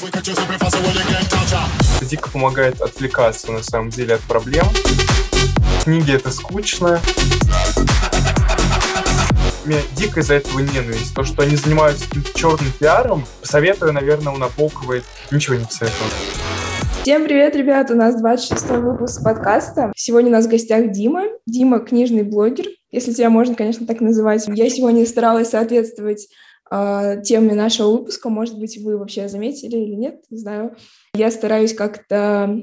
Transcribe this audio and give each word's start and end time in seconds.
Это 0.00 0.22
дико 2.08 2.30
помогает 2.30 2.80
отвлекаться, 2.80 3.50
на 3.50 3.62
самом 3.64 3.90
деле, 3.90 4.14
от 4.14 4.20
проблем. 4.20 4.64
Книги— 5.82 6.12
это 6.14 6.30
скучно. 6.30 7.00
Меня 9.64 9.80
дико 9.96 10.20
из-за 10.20 10.34
этого 10.34 10.60
ненависть. 10.60 11.14
То, 11.14 11.24
что 11.24 11.42
они 11.42 11.56
занимаются 11.56 12.06
каким-то 12.06 12.38
черным 12.38 12.72
пиаром, 12.78 13.26
советую, 13.42 13.92
наверное, 13.92 14.32
у 14.32 14.36
Набоковой 14.36 15.02
ничего 15.32 15.56
не 15.56 15.64
посоветую. 15.64 16.10
Всем 17.02 17.24
привет, 17.24 17.56
ребят! 17.56 17.90
У 17.90 17.94
нас 17.94 18.20
26 18.20 18.68
выпуск 18.70 19.24
подкаста. 19.24 19.92
Сегодня 19.96 20.28
у 20.28 20.32
нас 20.32 20.46
в 20.46 20.48
гостях 20.48 20.92
Дима. 20.92 21.24
Дима— 21.46 21.78
книжный 21.80 22.22
блогер, 22.22 22.66
если 22.92 23.12
тебя 23.12 23.30
можно, 23.30 23.56
конечно, 23.56 23.84
так 23.86 24.00
называть. 24.00 24.46
Я 24.46 24.70
сегодня 24.70 25.04
старалась 25.06 25.50
соответствовать 25.50 26.28
теме 26.70 27.54
нашего 27.54 27.90
выпуска. 27.90 28.28
Может 28.28 28.58
быть, 28.58 28.78
вы 28.78 28.98
вообще 28.98 29.28
заметили 29.28 29.76
или 29.76 29.94
нет, 29.94 30.24
не 30.30 30.38
знаю. 30.38 30.76
Я 31.14 31.30
стараюсь 31.30 31.74
как-то 31.74 32.62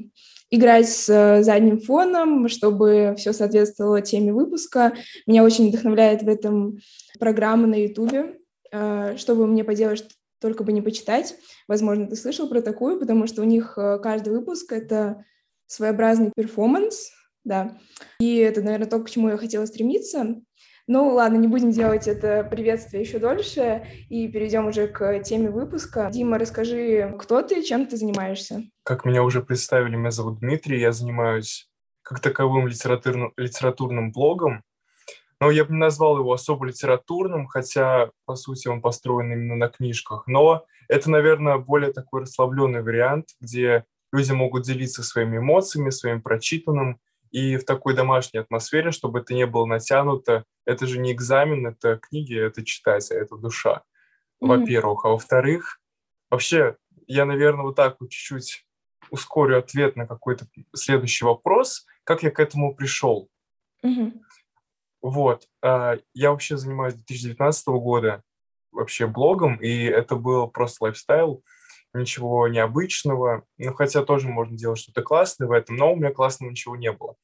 играть 0.49 0.89
с 0.89 1.41
задним 1.43 1.79
фоном, 1.79 2.47
чтобы 2.47 3.15
все 3.17 3.33
соответствовало 3.33 4.01
теме 4.01 4.33
выпуска. 4.33 4.93
Меня 5.25 5.43
очень 5.43 5.69
вдохновляет 5.69 6.23
в 6.23 6.29
этом 6.29 6.79
программа 7.19 7.67
на 7.67 7.75
Ютубе, 7.75 8.39
э, 8.71 9.15
чтобы 9.17 9.47
мне 9.47 9.63
поделать 9.63 10.05
только 10.39 10.63
бы 10.63 10.71
не 10.71 10.81
почитать. 10.81 11.35
Возможно, 11.67 12.07
ты 12.07 12.15
слышал 12.15 12.47
про 12.47 12.61
такую, 12.61 12.99
потому 12.99 13.27
что 13.27 13.41
у 13.41 13.45
них 13.45 13.77
э, 13.77 13.99
каждый 13.99 14.33
выпуск— 14.33 14.71
это 14.73 15.25
своеобразный 15.67 16.31
перформанс, 16.35 17.09
да. 17.43 17.77
И 18.19 18.37
это, 18.37 18.61
наверное, 18.61 18.87
то, 18.87 18.99
к 18.99 19.09
чему 19.09 19.29
я 19.29 19.37
хотела 19.37 19.65
стремиться. 19.65 20.41
Ну, 20.87 21.13
ладно, 21.13 21.37
не 21.37 21.47
будем 21.47 21.71
делать 21.71 22.07
это 22.07 22.43
приветствие 22.43 23.01
еще 23.01 23.17
дольше 23.17 23.87
и 24.07 24.27
перейдем 24.27 24.67
уже 24.67 24.87
к 24.87 25.19
теме 25.21 25.49
выпуска. 25.49 26.09
Дима, 26.11 26.37
расскажи, 26.37 27.15
кто 27.19 27.41
ты, 27.41 27.63
чем 27.63 27.87
ты 27.87 27.97
занимаешься? 27.97 28.61
Как 28.83 29.03
меня 29.03 29.23
уже 29.23 29.41
представили, 29.41 29.95
меня 29.95 30.11
зовут 30.11 30.39
Дмитрий, 30.39 30.79
я 30.79 30.91
занимаюсь 30.91 31.67
как 32.03 32.19
таковым 32.19 32.67
литературным, 32.67 33.33
литературным 33.35 34.11
блогом, 34.11 34.61
но 35.39 35.49
я 35.49 35.65
бы 35.65 35.73
не 35.73 35.79
назвал 35.79 36.19
его 36.19 36.31
особо 36.31 36.67
литературным, 36.67 37.47
хотя, 37.47 38.11
по 38.25 38.35
сути, 38.35 38.67
он 38.67 38.81
построен 38.81 39.31
именно 39.31 39.55
на 39.55 39.69
книжках. 39.69 40.27
Но 40.27 40.65
это, 40.87 41.09
наверное, 41.09 41.57
более 41.57 41.91
такой 41.91 42.21
расслабленный 42.21 42.83
вариант, 42.83 43.29
где 43.41 43.85
люди 44.13 44.31
могут 44.31 44.63
делиться 44.63 45.01
своими 45.01 45.37
эмоциями, 45.37 45.89
своим 45.89 46.21
прочитанным, 46.21 46.99
и 47.35 47.57
в 47.57 47.65
такой 47.65 47.93
домашней 47.93 48.39
атмосфере, 48.39 48.91
чтобы 48.91 49.19
это 49.19 49.33
не 49.33 49.45
было 49.45 49.65
натянуто. 49.65 50.45
Это 50.63 50.87
же 50.87 50.99
не 50.99 51.11
экзамен, 51.11 51.67
это 51.67 51.97
книги, 51.97 52.33
это 52.33 52.63
читать, 52.63 53.11
а 53.11 53.15
это 53.15 53.35
душа, 53.35 53.83
mm-hmm. 54.41 54.47
во-первых. 54.47 55.03
А 55.03 55.09
во-вторых, 55.09 55.81
вообще, 56.31 56.77
я, 57.07 57.25
наверное, 57.25 57.63
вот 57.63 57.75
так 57.75 57.97
вот 57.99 58.09
чуть-чуть 58.09 58.65
ускорю 59.11 59.59
ответ 59.59 59.97
на 59.97 60.07
какой-то 60.07 60.47
следующий 60.73 61.25
вопрос, 61.25 61.85
как 62.05 62.23
я 62.23 62.31
к 62.31 62.39
этому 62.39 62.73
пришел. 62.73 63.29
Mm-hmm. 63.85 64.13
Вот. 65.01 65.45
А, 65.61 65.97
я 66.13 66.31
вообще 66.31 66.55
занимаюсь 66.55 66.93
2019 66.93 67.67
года 67.67 68.23
вообще 68.71 69.07
блогом, 69.07 69.57
и 69.57 69.83
это 69.83 70.15
был 70.15 70.47
просто 70.47 70.85
лайфстайл 70.85 71.43
ничего 71.99 72.47
необычного. 72.47 73.43
Ну, 73.57 73.73
хотя 73.73 74.03
тоже 74.03 74.27
можно 74.27 74.57
делать 74.57 74.79
что-то 74.79 75.01
классное 75.01 75.47
в 75.47 75.51
этом, 75.51 75.75
но 75.75 75.93
у 75.93 75.95
меня 75.95 76.11
классного 76.11 76.51
ничего 76.51 76.75
не 76.75 76.91
было. 76.91 77.15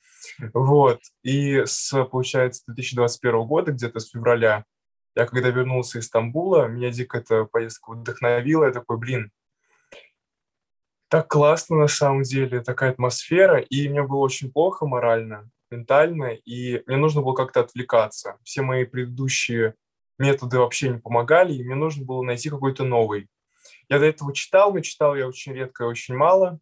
Вот. 0.54 1.00
И 1.24 1.64
с, 1.66 1.92
получается, 2.06 2.64
2021 2.68 3.44
года, 3.44 3.72
где-то 3.72 4.00
с 4.00 4.10
февраля, 4.10 4.66
я 5.16 5.26
когда 5.26 5.50
вернулся 5.50 6.00
из 6.00 6.08
Стамбула, 6.08 6.68
меня 6.68 6.90
дико 6.90 7.18
эта 7.18 7.46
поездка 7.46 7.92
вдохновила. 7.92 8.66
Я 8.66 8.72
такой, 8.72 8.98
блин, 8.98 9.32
так 11.10 11.28
классно 11.28 11.76
на 11.76 11.88
самом 11.88 12.24
деле, 12.24 12.62
такая 12.62 12.92
атмосфера, 12.92 13.60
и 13.60 13.90
мне 13.90 14.02
было 14.04 14.20
очень 14.20 14.50
плохо 14.50 14.86
морально, 14.86 15.50
ментально, 15.70 16.34
и 16.34 16.82
мне 16.88 16.96
нужно 16.96 17.22
было 17.22 17.34
как-то 17.34 17.60
отвлекаться. 17.60 18.38
Все 18.44 18.62
мои 18.62 18.86
предыдущие 18.86 19.76
методы 20.18 20.60
вообще 20.60 20.88
не 20.88 21.00
помогали, 21.00 21.54
и 21.54 21.64
мне 21.64 21.76
нужно 21.76 22.06
было 22.06 22.22
найти 22.22 22.50
какой-то 22.50 22.86
новый. 22.86 23.28
Я 23.92 24.00
до 24.00 24.06
этого 24.06 24.34
читал, 24.34 24.74
но 24.74 24.80
читал 24.80 25.18
я 25.18 25.28
очень 25.28 25.52
редко 25.52 25.82
очень 25.82 26.16
мало. 26.16 26.62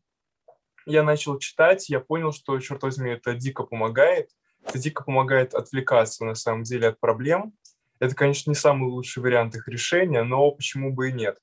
Я 0.88 1.04
начал 1.04 1.38
читать, 1.38 1.88
я 1.88 2.00
понял, 2.00 2.32
что, 2.34 2.60
черт 2.60 2.82
возьми, 2.82 3.12
это 3.12 3.36
дико 3.36 3.66
помогает. 3.66 4.32
Это 4.66 4.80
дико 4.80 5.04
помогает 5.04 5.54
отвлекаться, 5.54 6.26
на 6.26 6.34
самом 6.34 6.64
деле, 6.64 6.88
от 6.88 7.00
проблем. 7.00 7.54
Это, 8.00 8.16
конечно, 8.16 8.50
не 8.50 8.56
самый 8.56 8.90
лучший 8.90 9.22
вариант 9.22 9.56
их 9.56 9.68
решения, 9.68 10.24
но 10.24 10.50
почему 10.50 10.92
бы 10.92 11.10
и 11.10 11.14
нет. 11.14 11.38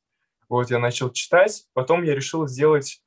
Вот 0.49 0.73
я 0.73 0.81
начал 0.81 1.13
читать, 1.13 1.69
потом 1.73 2.03
я 2.03 2.17
решил 2.17 2.49
сделать 2.49 3.01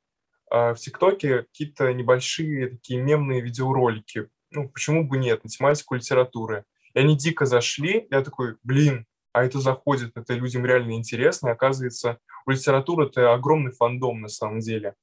э, 0.50 0.72
в 0.72 0.76
ТикТоке 0.76 1.42
какие-то 1.42 1.92
небольшие 1.92 2.70
такие 2.70 3.02
мемные 3.02 3.42
видеоролики. 3.42 4.30
Ну, 4.52 4.70
почему 4.70 5.06
бы 5.06 5.18
нет, 5.18 5.44
на 5.44 5.50
тематику 5.50 5.96
литературы. 5.96 6.64
И 6.94 6.98
они 6.98 7.14
дико 7.14 7.44
зашли, 7.44 8.06
я 8.10 8.22
такой, 8.22 8.56
блин, 8.62 9.04
а 9.32 9.44
это 9.44 9.60
заходит, 9.60 10.16
это 10.16 10.34
людям 10.34 10.64
реально 10.64 10.92
интересно, 10.92 11.48
и 11.48 11.52
оказывается, 11.52 12.18
у 12.46 12.50
литературы 12.50 13.06
это 13.06 13.32
огромный 13.32 13.72
фандом 13.72 14.20
на 14.20 14.28
самом 14.28 14.60
деле. 14.60 14.94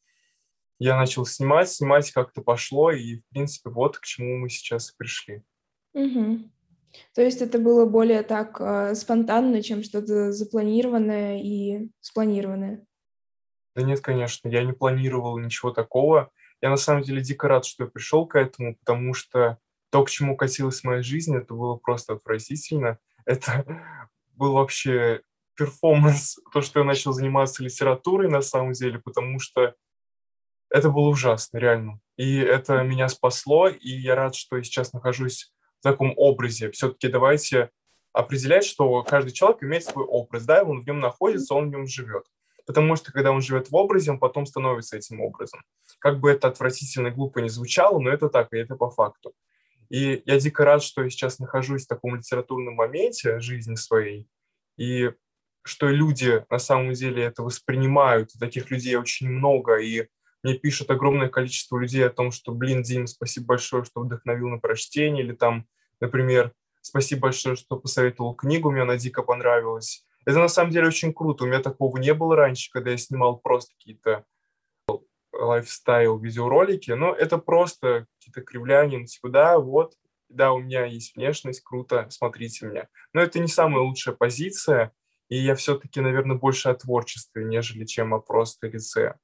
Я 0.79 0.97
начал 0.97 1.25
снимать, 1.25 1.69
снимать 1.69 2.11
как-то 2.11 2.41
пошло, 2.41 2.91
и, 2.91 3.17
в 3.17 3.27
принципе, 3.29 3.69
вот 3.69 3.97
к 3.97 4.03
чему 4.03 4.37
мы 4.37 4.49
сейчас 4.49 4.91
пришли. 4.91 5.43
Угу. 5.93 6.49
То 7.15 7.21
есть 7.21 7.41
это 7.41 7.59
было 7.59 7.85
более 7.85 8.23
так 8.23 8.59
э, 8.59 8.95
спонтанно, 8.95 9.61
чем 9.61 9.83
что-то 9.83 10.31
запланированное 10.31 11.41
и 11.41 11.89
спланированное? 12.01 12.85
Да 13.75 13.81
нет, 13.83 14.01
конечно, 14.01 14.49
я 14.49 14.63
не 14.63 14.73
планировал 14.73 15.37
ничего 15.37 15.71
такого. 15.71 16.31
Я 16.61 16.69
на 16.69 16.77
самом 16.77 17.03
деле 17.03 17.21
дико 17.21 17.47
рад, 17.47 17.65
что 17.65 17.85
я 17.85 17.89
пришел 17.89 18.25
к 18.27 18.35
этому, 18.35 18.75
потому 18.75 19.13
что 19.13 19.59
то, 19.89 20.03
к 20.03 20.09
чему 20.09 20.35
катилась 20.35 20.83
моя 20.83 21.01
жизнь, 21.01 21.35
это 21.35 21.53
было 21.53 21.75
просто 21.75 22.13
отвратительно. 22.13 22.97
Это 23.25 23.65
был 24.37 24.53
вообще 24.53 25.21
перформанс, 25.55 26.39
то, 26.53 26.61
что 26.61 26.79
я 26.79 26.85
начал 26.85 27.11
заниматься 27.11 27.63
литературой 27.63 28.29
на 28.29 28.41
самом 28.41 28.73
деле, 28.73 28.99
потому 28.99 29.39
что 29.39 29.75
это 30.69 30.89
было 30.89 31.09
ужасно, 31.09 31.57
реально. 31.57 31.99
И 32.17 32.37
это 32.37 32.81
меня 32.83 33.09
спасло, 33.09 33.67
и 33.67 33.89
я 33.89 34.15
рад, 34.15 34.35
что 34.35 34.57
я 34.57 34.63
сейчас 34.63 34.93
нахожусь 34.93 35.51
в 35.79 35.83
таком 35.83 36.13
образе. 36.17 36.71
Все-таки 36.71 37.07
давайте 37.07 37.69
определять, 38.11 38.65
что 38.65 39.03
каждый 39.03 39.31
человек 39.31 39.63
имеет 39.63 39.85
свой 39.85 40.05
образ, 40.05 40.45
да, 40.45 40.63
он 40.63 40.81
в 40.81 40.87
нем 40.87 40.99
находится, 40.99 41.53
он 41.53 41.69
в 41.69 41.71
нем 41.71 41.87
живет. 41.87 42.25
Потому 42.65 42.97
что 42.97 43.13
когда 43.13 43.31
он 43.31 43.41
живет 43.41 43.69
в 43.69 43.75
образе, 43.75 44.11
он 44.11 44.19
потом 44.19 44.45
становится 44.45 44.97
этим 44.97 45.21
образом. 45.21 45.61
Как 45.99 46.19
бы 46.19 46.29
это 46.29 46.49
отвратительно 46.49 47.07
и 47.07 47.11
глупо 47.11 47.39
не 47.39 47.49
звучало, 47.49 47.99
но 47.99 48.09
это 48.09 48.27
так, 48.27 48.51
и 48.51 48.57
это 48.57 48.75
по 48.75 48.89
факту. 48.89 49.33
И 49.89 50.21
я 50.25 50.39
дико 50.39 50.65
рад, 50.65 50.83
что 50.83 51.03
я 51.03 51.09
сейчас 51.09 51.39
нахожусь 51.39 51.85
в 51.85 51.87
таком 51.87 52.15
литературном 52.15 52.75
моменте 52.75 53.39
жизни 53.39 53.75
своей, 53.75 54.27
и 54.77 55.11
что 55.63 55.89
люди 55.89 56.45
на 56.49 56.59
самом 56.59 56.93
деле 56.93 57.23
это 57.23 57.43
воспринимают, 57.43 58.31
таких 58.39 58.71
людей 58.71 58.95
очень 58.95 59.29
много, 59.29 59.77
и 59.77 60.07
мне 60.43 60.53
пишут 60.53 60.89
огромное 60.91 61.29
количество 61.29 61.77
людей 61.77 62.05
о 62.05 62.09
том, 62.09 62.31
что, 62.31 62.53
блин, 62.53 62.83
Дим, 62.83 63.07
спасибо 63.07 63.47
большое, 63.47 63.83
что 63.83 64.01
вдохновил 64.01 64.47
на 64.47 64.59
прочтение, 64.59 65.23
или 65.23 65.33
там, 65.33 65.67
например, 65.99 66.53
спасибо 66.81 67.23
большое, 67.23 67.55
что 67.55 67.77
посоветовал 67.77 68.33
книгу, 68.33 68.71
мне 68.71 68.83
она 68.83 68.97
дико 68.97 69.23
понравилась. 69.23 70.05
Это 70.25 70.39
на 70.39 70.47
самом 70.47 70.71
деле 70.71 70.87
очень 70.87 71.13
круто, 71.13 71.43
у 71.43 71.47
меня 71.47 71.59
такого 71.59 71.97
не 71.97 72.13
было 72.13 72.35
раньше, 72.35 72.69
когда 72.71 72.91
я 72.91 72.97
снимал 72.97 73.37
просто 73.37 73.73
какие-то 73.75 74.25
лайфстайл 75.39 76.17
видеоролики, 76.17 76.91
но 76.91 77.13
это 77.13 77.37
просто 77.37 78.07
какие-то 78.17 78.41
кривляния, 78.41 78.99
ну, 78.99 79.05
типа, 79.05 79.29
да, 79.29 79.59
вот, 79.59 79.93
да, 80.29 80.51
у 80.53 80.59
меня 80.59 80.85
есть 80.85 81.15
внешность, 81.15 81.61
круто, 81.61 82.07
смотрите 82.09 82.65
меня. 82.65 82.87
Но 83.13 83.21
это 83.21 83.39
не 83.39 83.47
самая 83.47 83.83
лучшая 83.83 84.15
позиция, 84.15 84.91
и 85.29 85.37
я 85.37 85.55
все-таки, 85.55 86.01
наверное, 86.01 86.37
больше 86.37 86.69
о 86.69 86.75
творчестве, 86.75 87.43
нежели 87.45 87.85
чем 87.85 88.13
о 88.13 88.19
просто 88.19 88.67
лице. 88.67 89.15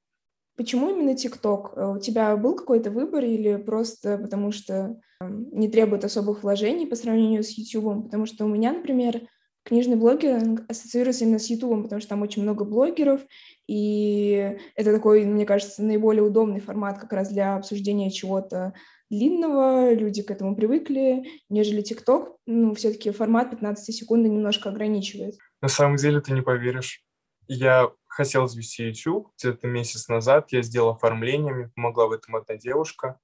Почему 0.55 0.91
именно 0.91 1.15
ТикТок? 1.15 1.73
Э, 1.75 1.93
у 1.95 1.99
тебя 1.99 2.35
был 2.37 2.55
какой-то 2.55 2.91
выбор 2.91 3.23
или 3.23 3.55
просто 3.55 4.17
потому 4.17 4.51
что 4.51 4.99
эм, 5.19 5.49
не 5.51 5.67
требует 5.67 6.05
особых 6.05 6.43
вложений 6.43 6.85
по 6.85 6.95
сравнению 6.95 7.43
с 7.43 7.49
YouTube? 7.57 8.03
Потому 8.03 8.27
что 8.27 8.45
у 8.45 8.47
меня, 8.47 8.71
например, 8.71 9.21
книжный 9.63 9.95
блогинг 9.95 10.63
ассоциируется 10.69 11.23
именно 11.23 11.39
с 11.39 11.49
YouTube, 11.49 11.83
потому 11.83 11.99
что 12.01 12.09
там 12.09 12.21
очень 12.21 12.43
много 12.43 12.65
блогеров, 12.65 13.21
и 13.67 14.57
это 14.75 14.93
такой, 14.93 15.25
мне 15.25 15.45
кажется, 15.45 15.83
наиболее 15.83 16.23
удобный 16.23 16.59
формат 16.59 16.99
как 16.99 17.13
раз 17.13 17.29
для 17.29 17.55
обсуждения 17.55 18.11
чего-то 18.11 18.73
длинного, 19.09 19.93
люди 19.93 20.23
к 20.23 20.31
этому 20.31 20.55
привыкли, 20.55 21.23
нежели 21.49 21.81
ТикТок, 21.81 22.37
ну, 22.45 22.73
все-таки 22.73 23.11
формат 23.11 23.51
15 23.51 23.95
секунд 23.95 24.25
немножко 24.25 24.69
ограничивает. 24.69 25.35
На 25.61 25.67
самом 25.67 25.97
деле 25.97 26.19
ты 26.19 26.33
не 26.33 26.41
поверишь. 26.41 27.03
Я 27.47 27.91
хотел 28.07 28.47
завести 28.47 28.85
YouTube 28.85 29.29
где-то 29.37 29.67
месяц 29.67 30.07
назад, 30.07 30.51
я 30.51 30.61
сделал 30.61 30.91
оформление, 30.91 31.53
мне 31.53 31.67
помогла 31.75 32.07
в 32.07 32.11
этом 32.11 32.35
одна 32.35 32.55
девушка. 32.57 33.19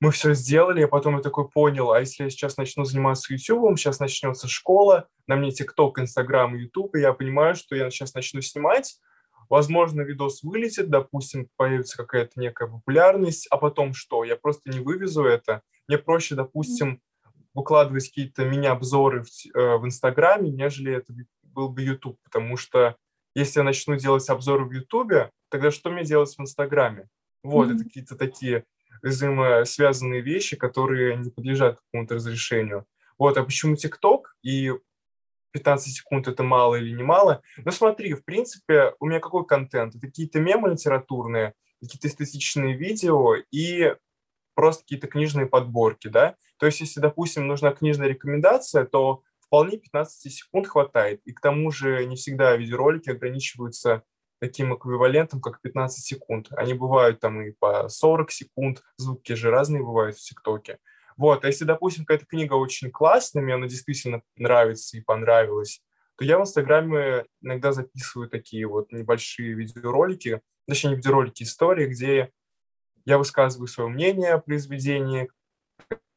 Мы 0.00 0.12
все 0.12 0.32
сделали, 0.34 0.80
я 0.80 0.88
потом 0.88 1.16
я 1.16 1.22
такой 1.22 1.48
понял, 1.48 1.90
а 1.90 2.00
если 2.00 2.24
я 2.24 2.30
сейчас 2.30 2.56
начну 2.56 2.84
заниматься 2.84 3.32
YouTube, 3.32 3.78
сейчас 3.78 3.98
начнется 3.98 4.46
школа, 4.46 5.08
на 5.26 5.36
мне 5.36 5.50
TikTok, 5.50 5.94
Instagram, 5.98 6.54
YouTube, 6.54 6.94
и 6.94 7.00
я 7.00 7.12
понимаю, 7.12 7.56
что 7.56 7.74
я 7.74 7.90
сейчас 7.90 8.14
начну 8.14 8.40
снимать, 8.40 8.98
Возможно, 9.48 10.02
видос 10.02 10.42
вылетит, 10.42 10.90
допустим, 10.90 11.48
появится 11.56 11.96
какая-то 11.96 12.38
некая 12.38 12.68
популярность, 12.68 13.46
а 13.50 13.56
потом 13.56 13.94
что? 13.94 14.24
Я 14.24 14.36
просто 14.36 14.70
не 14.70 14.80
вывезу 14.80 15.24
это. 15.24 15.62
Мне 15.86 15.96
проще, 15.96 16.34
допустим, 16.34 17.00
выкладывать 17.54 18.08
какие-то 18.08 18.44
мини-обзоры 18.44 19.22
в, 19.22 19.28
э, 19.56 19.76
в 19.78 19.86
Инстаграме, 19.86 20.50
нежели 20.50 20.94
это 20.94 21.14
был 21.42 21.70
бы 21.70 21.82
YouTube, 21.82 22.18
потому 22.22 22.56
что 22.56 22.96
если 23.34 23.60
я 23.60 23.64
начну 23.64 23.96
делать 23.96 24.28
обзоры 24.28 24.66
в 24.66 24.72
Ютубе, 24.72 25.30
тогда 25.48 25.70
что 25.70 25.90
мне 25.90 26.04
делать 26.04 26.34
в 26.36 26.40
Инстаграме? 26.40 27.08
Вот, 27.42 27.68
mm-hmm. 27.68 27.74
это 27.74 27.84
какие-то 27.84 28.16
такие 28.16 28.64
взаимосвязанные 29.02 30.20
вещи, 30.20 30.56
которые 30.56 31.16
не 31.16 31.30
подлежат 31.30 31.80
какому-то 31.80 32.16
разрешению. 32.16 32.86
Вот, 33.18 33.36
а 33.36 33.44
почему 33.44 33.76
ТикТок 33.76 34.36
и 34.42 34.72
15 35.52 35.94
секунд 35.94 36.28
это 36.28 36.42
мало 36.42 36.76
или 36.76 36.94
не 36.94 37.02
мало? 37.02 37.42
Ну 37.56 37.70
смотри, 37.72 38.14
в 38.14 38.24
принципе, 38.24 38.94
у 39.00 39.06
меня 39.06 39.20
какой 39.20 39.46
контент? 39.46 39.94
Это 39.94 40.06
какие-то 40.06 40.40
мемы 40.40 40.70
литературные, 40.70 41.54
какие-то 41.80 42.08
эстетичные 42.08 42.76
видео 42.76 43.34
и 43.50 43.94
просто 44.54 44.82
какие-то 44.82 45.06
книжные 45.06 45.46
подборки, 45.46 46.08
да? 46.08 46.36
То 46.58 46.66
есть, 46.66 46.80
если, 46.80 47.00
допустим, 47.00 47.46
нужна 47.46 47.72
книжная 47.72 48.08
рекомендация, 48.08 48.84
то 48.84 49.22
вполне 49.40 49.78
15 49.78 50.32
секунд 50.32 50.66
хватает. 50.66 51.20
И 51.24 51.32
к 51.32 51.40
тому 51.40 51.70
же 51.70 52.04
не 52.06 52.16
всегда 52.16 52.56
видеоролики 52.56 53.10
ограничиваются 53.10 54.02
таким 54.40 54.74
эквивалентом, 54.74 55.40
как 55.40 55.60
15 55.60 56.04
секунд. 56.04 56.48
Они 56.52 56.74
бывают 56.74 57.20
там 57.20 57.40
и 57.42 57.52
по 57.52 57.88
40 57.88 58.30
секунд, 58.30 58.82
звуки 58.96 59.32
же 59.34 59.50
разные 59.50 59.82
бывают 59.82 60.16
в 60.16 60.20
ТикТоке. 60.20 60.78
Вот, 61.16 61.44
а 61.44 61.48
если, 61.48 61.64
допустим, 61.64 62.04
какая-то 62.04 62.26
книга 62.26 62.54
очень 62.54 62.90
классная, 62.90 63.42
мне 63.42 63.54
она 63.54 63.66
действительно 63.66 64.22
нравится 64.36 64.96
и 64.96 65.00
понравилась, 65.00 65.82
то 66.16 66.24
я 66.24 66.38
в 66.38 66.42
Инстаграме 66.42 67.24
иногда 67.40 67.72
записываю 67.72 68.28
такие 68.28 68.66
вот 68.66 68.92
небольшие 68.92 69.54
видеоролики, 69.54 70.40
точнее, 70.66 70.90
не 70.90 70.96
видеоролики, 70.96 71.42
истории, 71.42 71.86
где 71.86 72.30
я 73.04 73.18
высказываю 73.18 73.66
свое 73.66 73.88
мнение 73.88 74.32
о 74.32 74.38
произведении, 74.38 75.28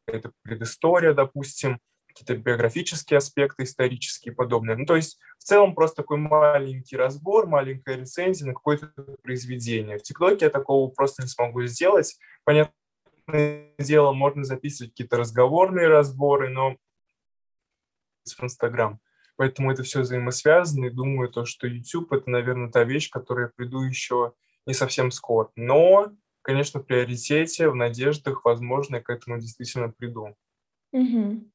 это 0.05 0.31
предыстория, 0.43 1.13
допустим, 1.13 1.79
какие-то 2.11 2.35
биографические 2.37 3.17
аспекты, 3.17 3.63
исторические 3.63 4.33
и 4.33 4.35
подобное. 4.35 4.75
Ну, 4.75 4.85
то 4.85 4.95
есть 4.95 5.19
в 5.37 5.43
целом 5.43 5.73
просто 5.75 5.97
такой 5.97 6.17
маленький 6.17 6.97
разбор, 6.97 7.47
маленькая 7.47 7.97
рецензия 7.97 8.47
на 8.47 8.53
какое-то 8.53 8.93
произведение. 9.23 9.97
В 9.97 10.03
ТикТоке 10.03 10.45
я 10.45 10.51
такого 10.51 10.89
просто 10.89 11.23
не 11.23 11.27
смогу 11.27 11.63
сделать. 11.65 12.17
Понятное 12.43 12.73
дело, 13.79 14.11
можно 14.11 14.43
записывать 14.43 14.91
какие-то 14.91 15.17
разговорные 15.17 15.87
разборы, 15.87 16.49
но 16.49 16.77
в 18.25 18.43
Инстаграм. 18.43 18.99
Поэтому 19.35 19.71
это 19.71 19.83
все 19.83 20.01
взаимосвязано, 20.01 20.85
и 20.85 20.91
думаю, 20.91 21.29
то, 21.29 21.45
что 21.45 21.65
YouTube— 21.65 22.11
это, 22.13 22.29
наверное, 22.29 22.69
та 22.69 22.83
вещь, 22.83 23.09
к 23.09 23.13
которой 23.13 23.45
я 23.45 23.51
приду 23.55 23.81
еще 23.81 24.33
не 24.67 24.73
совсем 24.73 25.09
скоро. 25.09 25.49
Но, 25.55 26.11
конечно, 26.43 26.79
в 26.79 26.83
приоритете, 26.83 27.69
в 27.69 27.75
надеждах, 27.75 28.45
возможно, 28.45 28.97
я 28.97 29.01
к 29.01 29.09
этому 29.09 29.39
действительно 29.39 29.89
приду. 29.89 30.35
Угу. 30.91 31.49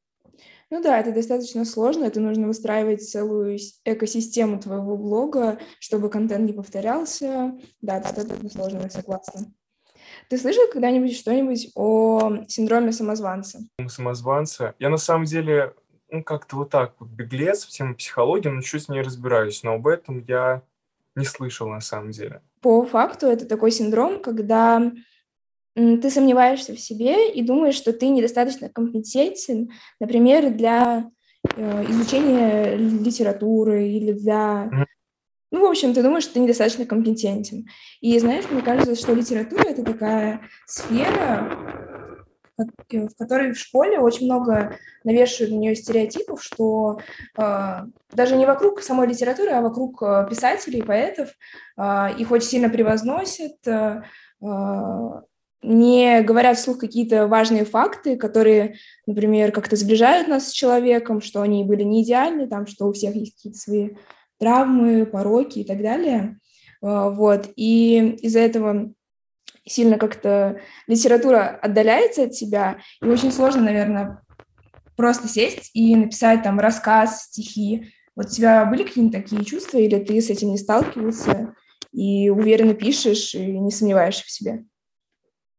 Ну 0.70 0.82
да, 0.82 0.98
это 0.98 1.12
достаточно 1.12 1.64
сложно, 1.64 2.04
это 2.04 2.20
нужно 2.20 2.48
выстраивать 2.48 3.08
целую 3.08 3.58
экосистему 3.84 4.60
твоего 4.60 4.96
блога, 4.96 5.58
чтобы 5.78 6.10
контент 6.10 6.44
не 6.46 6.52
повторялся. 6.52 7.56
Да, 7.80 7.98
это 7.98 8.14
достаточно 8.14 8.50
сложно, 8.50 8.80
я 8.82 8.90
согласна. 8.90 9.46
Ты 10.28 10.38
слышал 10.38 10.64
когда-нибудь 10.72 11.16
что-нибудь 11.16 11.70
о 11.74 12.44
синдроме 12.48 12.92
самозванца? 12.92 13.60
Самозванца? 13.88 14.74
Я 14.78 14.88
на 14.88 14.96
самом 14.96 15.24
деле 15.24 15.74
ну, 16.10 16.22
как-то 16.22 16.56
вот 16.56 16.70
так 16.70 16.94
вот 16.98 17.08
беглец 17.10 17.64
в 17.64 17.70
тему 17.70 17.94
психологии, 17.94 18.48
но 18.48 18.60
чуть 18.60 18.84
с 18.84 18.88
ней 18.88 19.02
разбираюсь, 19.02 19.62
но 19.62 19.74
об 19.74 19.86
этом 19.86 20.24
я 20.26 20.62
не 21.14 21.24
слышал 21.24 21.68
на 21.68 21.80
самом 21.80 22.10
деле. 22.10 22.42
По 22.60 22.84
факту 22.84 23.26
это 23.26 23.46
такой 23.46 23.70
синдром, 23.70 24.20
когда 24.20 24.92
ты 25.76 26.10
сомневаешься 26.10 26.74
в 26.74 26.80
себе 26.80 27.30
и 27.30 27.42
думаешь, 27.42 27.74
что 27.74 27.92
ты 27.92 28.08
недостаточно 28.08 28.70
компетентен, 28.70 29.70
например, 30.00 30.50
для 30.50 31.10
э, 31.54 31.84
изучения 31.90 32.76
литературы 32.76 33.86
или 33.86 34.12
для... 34.12 34.70
Ну, 35.50 35.60
в 35.60 35.70
общем, 35.70 35.92
ты 35.92 36.02
думаешь, 36.02 36.24
что 36.24 36.34
ты 36.34 36.40
недостаточно 36.40 36.86
компетентен. 36.86 37.66
И 38.00 38.18
знаешь, 38.18 38.46
мне 38.50 38.62
кажется, 38.62 38.94
что 38.96 39.12
литература— 39.12 39.62
это 39.68 39.84
такая 39.84 40.40
сфера, 40.66 42.24
в 42.56 43.14
которой 43.18 43.52
в 43.52 43.58
школе 43.58 44.00
очень 44.00 44.26
много 44.26 44.78
навешивают 45.04 45.52
на 45.52 45.58
нее 45.58 45.76
стереотипов, 45.76 46.42
что 46.42 47.00
э, 47.36 47.80
даже 48.12 48.36
не 48.36 48.46
вокруг 48.46 48.80
самой 48.80 49.08
литературы, 49.08 49.50
а 49.50 49.60
вокруг 49.60 50.02
э, 50.02 50.26
писателей, 50.30 50.82
поэтов 50.82 51.28
э, 51.76 52.16
их 52.16 52.30
очень 52.30 52.48
сильно 52.48 52.70
превозносят, 52.70 53.56
э, 53.66 54.00
не 55.66 56.22
говорят 56.22 56.56
вслух 56.56 56.78
какие-то 56.78 57.26
важные 57.26 57.64
факты, 57.64 58.16
которые, 58.16 58.76
например, 59.06 59.50
как-то 59.50 59.74
сближают 59.76 60.28
нас 60.28 60.48
с 60.48 60.52
человеком, 60.52 61.20
что 61.20 61.42
они 61.42 61.64
были 61.64 61.82
не 61.82 62.04
идеальны, 62.04 62.46
там, 62.46 62.66
что 62.66 62.86
у 62.86 62.92
всех 62.92 63.16
есть 63.16 63.34
какие-то 63.34 63.58
свои 63.58 63.90
травмы, 64.38 65.06
пороки 65.06 65.60
и 65.60 65.64
так 65.64 65.82
далее. 65.82 66.38
А, 66.82 67.10
вот. 67.10 67.48
И 67.56 68.16
из-за 68.22 68.40
этого 68.40 68.92
сильно 69.66 69.98
как-то 69.98 70.60
литература 70.86 71.58
отдаляется 71.60 72.24
от 72.24 72.34
себя, 72.34 72.78
и 73.02 73.06
очень 73.06 73.32
сложно, 73.32 73.62
наверное, 73.62 74.22
просто 74.94 75.26
сесть 75.26 75.70
и 75.74 75.96
написать 75.96 76.44
там 76.44 76.60
рассказ, 76.60 77.24
стихи. 77.24 77.92
Вот 78.14 78.26
у 78.26 78.28
тебя 78.30 78.64
были 78.64 78.84
какие-нибудь 78.84 79.20
такие 79.20 79.44
чувства, 79.44 79.78
или 79.78 79.98
ты 79.98 80.20
с 80.20 80.30
этим 80.30 80.50
не 80.50 80.58
сталкивался 80.58 81.54
и 81.92 82.30
уверенно 82.30 82.74
пишешь 82.74 83.34
и 83.34 83.58
не 83.58 83.72
сомневаешься 83.72 84.24
в 84.24 84.30
себе? 84.30 84.64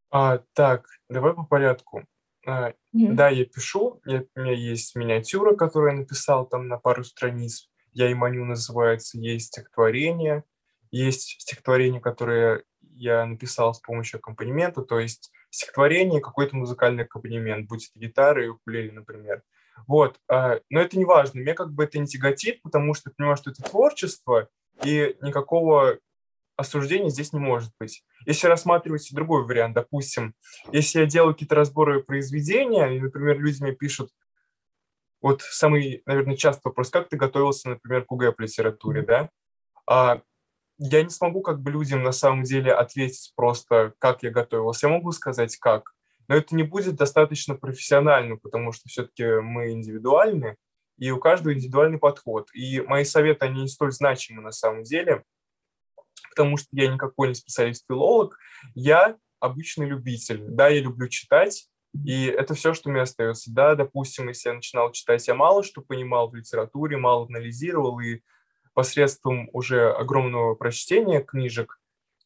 А, 0.10 0.40
так, 0.54 0.88
давай 1.10 1.34
по 1.34 1.44
порядку. 1.44 2.04
А, 2.46 2.70
mm-hmm. 2.70 3.14
Да, 3.14 3.30
я 3.30 3.46
пишу, 3.46 4.02
я, 4.06 4.24
у 4.36 4.40
меня 4.40 4.54
есть 4.54 4.96
миниатюра, 4.96 5.56
которую 5.56 5.92
я 5.92 5.98
написал 6.00 6.48
там 6.48 6.68
на 6.68 6.78
пару 6.78 7.04
страниц. 7.04 7.70
Я 7.92 8.10
и 8.10 8.14
маню 8.14 8.46
называется, 8.46 9.18
есть 9.18 9.48
стихотворение, 9.48 10.44
есть 10.92 11.42
стихотворение, 11.42 12.00
которое 12.00 12.64
я 12.82 13.26
написал 13.26 13.74
с 13.74 13.80
помощью 13.80 14.20
аккомпанемента, 14.20 14.82
то 14.82 15.00
есть 15.00 15.32
стихотворение, 15.50 16.22
какой-то 16.22 16.56
музыкальный 16.56 17.04
аккомпанемент, 17.04 17.68
будь 17.68 17.90
это 17.90 18.00
гитара 18.00 18.46
и 18.46 18.48
укулеле, 18.48 18.92
например. 18.92 19.44
Вот, 19.88 20.20
а, 20.28 20.60
но 20.70 20.82
это 20.82 20.98
не 20.98 21.06
важно, 21.06 21.42
мне 21.42 21.54
как 21.54 21.74
бы 21.74 21.84
это 21.84 22.00
не 22.00 22.08
тяготит, 22.08 22.62
потому 22.62 22.94
что 22.94 23.10
я 23.10 23.14
понимаю, 23.16 23.38
что 23.38 23.52
это 23.52 23.62
творчество, 23.62 24.50
и 24.84 25.16
никакого 25.22 26.00
осуждения 26.58 27.10
здесь 27.10 27.32
не 27.32 27.40
может 27.40 27.72
быть. 27.80 28.04
Если 28.26 28.48
рассматривать 28.48 29.08
другой 29.14 29.46
вариант, 29.46 29.76
допустим, 29.76 30.34
если 30.72 31.00
я 31.00 31.06
делаю 31.06 31.34
какие-то 31.34 31.56
разборы 31.56 32.04
произведения, 32.04 32.88
и, 32.88 33.00
например, 33.00 33.40
люди 33.40 33.62
мне 33.62 33.72
пишут, 33.72 34.12
вот 35.22 35.42
самый, 35.42 36.02
наверное, 36.06 36.36
частый 36.36 36.64
вопрос, 36.66 36.90
как 36.90 37.10
ты 37.10 37.18
готовился, 37.18 37.70
например, 37.70 38.06
к 38.06 38.12
УГЭ 38.12 38.32
по 38.34 38.42
литературе, 38.42 39.04
да? 39.04 39.30
А, 39.90 40.22
я 40.80 41.04
не 41.04 41.10
смогу 41.10 41.42
как 41.42 41.62
бы 41.62 41.72
людям 41.72 42.04
на 42.04 42.12
самом 42.12 42.44
деле 42.44 42.74
ответить 42.74 43.34
просто, 43.36 43.94
как 44.00 44.24
я 44.24 44.32
готовился. 44.32 44.88
Я 44.88 44.94
могу 44.94 45.12
сказать, 45.12 45.56
как, 45.58 45.94
но 46.28 46.36
это 46.36 46.56
не 46.56 46.64
будет 46.64 46.96
достаточно 46.96 47.56
профессионально, 47.56 48.38
потому 48.38 48.72
что 48.72 48.90
все-таки 48.90 49.26
мы 49.42 49.72
индивидуальны, 49.72 50.56
и 50.98 51.12
у 51.12 51.20
каждого 51.20 51.54
индивидуальный 51.54 52.00
подход. 52.00 52.50
И 52.54 52.82
мои 52.82 53.04
советы, 53.04 53.46
они 53.46 53.62
не 53.62 53.68
столь 53.68 53.92
значимы 53.92 54.42
на 54.42 54.52
самом 54.52 54.84
деле– 54.84 55.24
потому 56.38 56.58
что 56.58 56.68
я 56.72 56.88
никакой 56.88 57.30
не 57.30 57.34
специалист-филолог, 57.34 58.38
я 58.76 59.18
обычный 59.40 59.88
любитель. 59.88 60.46
Да, 60.48 60.68
я 60.68 60.82
люблю 60.82 61.08
читать, 61.10 61.68
и 62.06 62.26
это 62.26 62.54
все, 62.54 62.76
что 62.76 62.92
мне 62.92 63.02
остается. 63.02 63.52
Да, 63.52 63.74
допустим, 63.74 64.28
если 64.28 64.50
я 64.50 64.56
начинал 64.56 64.92
читать, 64.92 65.28
я 65.28 65.34
мало 65.34 65.64
что 65.64 65.82
понимал 65.82 66.30
в 66.30 66.36
литературе, 66.36 66.96
мало 66.98 67.26
анализировал, 67.26 68.00
и 68.00 68.22
посредством 68.74 69.50
уже 69.52 69.92
огромного 69.92 70.54
прочтения 70.54 71.22
книжек 71.22 71.80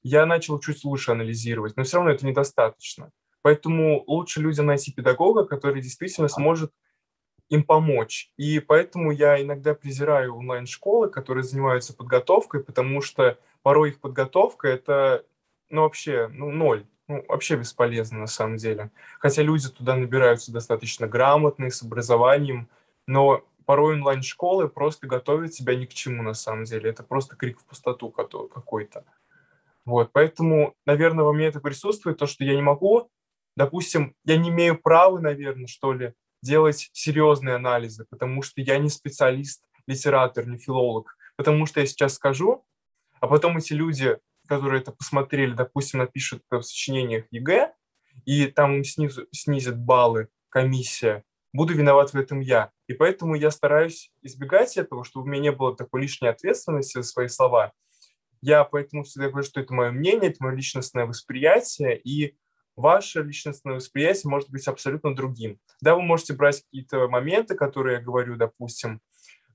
я 0.04 0.26
начал 0.26 0.60
чуть 0.60 0.84
лучше 0.84 1.12
анализировать, 1.12 1.78
но 1.78 1.84
все 1.84 1.98
равно 1.98 2.12
это 2.12 2.26
недостаточно. 2.26 3.12
Поэтому 3.44 4.04
лучше 4.08 4.42
людям 4.42 4.66
найти 4.66 4.92
педагога, 4.92 5.46
который 5.46 5.82
действительно 5.82 6.28
сможет 6.28 6.74
им 7.52 7.64
помочь. 7.64 8.32
И 8.38 8.60
поэтому 8.60 9.12
я 9.12 9.42
иногда 9.42 9.74
презираю 9.74 10.36
онлайн-школы, 10.36 11.10
которые 11.10 11.44
занимаются 11.44 11.96
подготовкой, 11.96 12.64
потому 12.64 13.02
что 13.02 13.38
порой 13.64 13.90
их 13.90 14.00
подготовка– 14.00 14.68
это, 14.70 15.26
ну, 15.70 15.82
вообще, 15.82 16.28
ну, 16.28 16.52
ноль. 16.52 16.86
Ну, 17.08 17.26
вообще 17.28 17.56
бесполезно 17.58 18.20
на 18.20 18.28
самом 18.28 18.58
деле. 18.58 18.92
Хотя 19.20 19.42
люди 19.42 19.70
туда 19.70 19.96
набираются 19.96 20.52
достаточно 20.52 21.08
грамотные, 21.08 21.72
с 21.72 21.84
образованием, 21.84 22.70
но 23.06 23.44
порой 23.66 23.96
онлайн-школы 23.96 24.70
просто 24.70 25.08
готовят 25.08 25.54
себя 25.54 25.76
ни 25.76 25.86
к 25.86 25.94
чему 25.94 26.24
на 26.24 26.34
самом 26.34 26.64
деле. 26.64 26.90
Это 26.90 27.04
просто 27.04 27.36
крик 27.36 27.60
в 27.60 27.66
пустоту 27.66 28.10
какой-то. 28.10 29.04
Вот, 29.84 30.12
поэтому, 30.14 30.76
наверное, 30.86 31.26
во 31.26 31.34
мне 31.34 31.48
это 31.48 31.60
присутствует, 31.60 32.18
то, 32.18 32.28
что 32.28 32.44
я 32.44 32.56
не 32.56 32.62
могу, 32.62 33.10
допустим, 33.58 34.16
я 34.26 34.38
не 34.38 34.50
имею 34.50 34.80
права, 34.80 35.20
наверное, 35.20 35.68
что 35.68 35.94
ли, 35.94 36.14
делать 36.42 36.90
серьезные 36.94 37.56
анализы, 37.56 38.06
потому 38.10 38.42
что 38.42 38.62
я 38.62 38.78
не 38.78 38.90
специалист, 38.90 39.64
литератор, 39.88 40.48
не 40.48 40.58
филолог. 40.58 41.18
Потому 41.36 41.66
что 41.66 41.80
я 41.80 41.86
сейчас 41.86 42.14
скажу, 42.16 42.64
а 43.22 43.28
потом 43.28 43.58
эти 43.58 43.72
люди, 43.72 44.18
которые 44.48 44.82
это 44.82 44.92
посмотрели, 44.92 45.54
допустим, 45.54 46.00
напишут 46.00 46.44
в 46.50 46.62
сочинениях 46.62 47.26
ЕГЭ, 47.32 47.74
и 48.26 48.48
там 48.48 48.76
им 48.76 48.84
снизу, 48.84 49.28
снизят 49.32 49.80
баллы 49.80 50.28
комиссия, 50.50 51.24
буду 51.54 51.74
виноват 51.74 52.12
в 52.12 52.18
этом 52.18 52.40
я. 52.42 52.72
И 52.88 52.94
поэтому 52.94 53.36
я 53.36 53.52
стараюсь 53.52 54.12
избегать 54.22 54.76
этого, 54.76 55.06
чтобы 55.06 55.28
у 55.28 55.30
меня 55.30 55.44
не 55.44 55.52
было 55.52 55.76
такой 55.76 56.02
лишней 56.02 56.30
ответственности 56.30 56.98
за 56.98 57.04
свои 57.04 57.28
слова. 57.28 57.72
Я 58.42 58.64
поэтому 58.64 59.04
всегда 59.04 59.30
говорю, 59.30 59.46
что 59.46 59.62
это 59.62 59.74
мое 59.74 59.92
мнение, 59.92 60.32
это 60.32 60.44
мое 60.44 60.56
личностное 60.56 61.06
восприятие, 61.06 62.00
и 62.00 62.36
ваше 62.76 63.22
личностное 63.22 63.76
восприятие 63.76 64.32
может 64.32 64.50
быть 64.50 64.68
абсолютно 64.68 65.16
другим. 65.16 65.60
Да, 65.82 65.96
вы 65.96 66.02
можете 66.02 66.34
брать 66.34 66.64
какие-то 66.64 67.08
моменты, 67.08 67.56
которые 67.56 67.98
я 67.98 68.02
говорю, 68.02 68.36
допустим, 68.36 69.00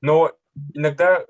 но 0.00 0.32
иногда, 0.74 1.26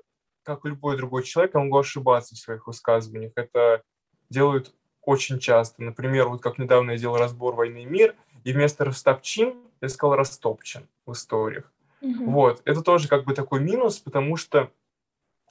как 0.47 0.63
любой 0.63 0.95
другой 0.95 1.23
человек, 1.23 1.55
я 1.55 1.59
могу 1.59 1.77
ошибаться 1.77 2.33
в 2.33 2.37
своих 2.37 2.67
высказываниях. 2.67 3.33
Это 3.35 3.83
делают 4.29 4.73
очень 5.01 5.39
часто. 5.39 5.83
Например, 5.83 6.29
вот 6.29 6.41
как 6.41 6.57
недавно 6.57 6.91
я 6.91 6.97
делал 6.97 7.17
разбор 7.17 7.53
«Войны 7.53 7.83
и 7.83 7.85
мир», 7.85 8.15
и 8.45 8.53
вместо 8.53 8.85
«растопчин» 8.85 9.55
я 9.81 9.89
сказал 9.89 10.15
«растопчен» 10.15 10.87
в 11.05 11.11
историях. 11.11 11.69
Угу. 11.99 12.31
Вот, 12.31 12.61
это 12.63 12.81
тоже 12.81 13.09
как 13.09 13.25
бы 13.25 13.33
такой 13.33 13.59
минус, 13.59 13.99
потому 13.99 14.37
что 14.37 14.71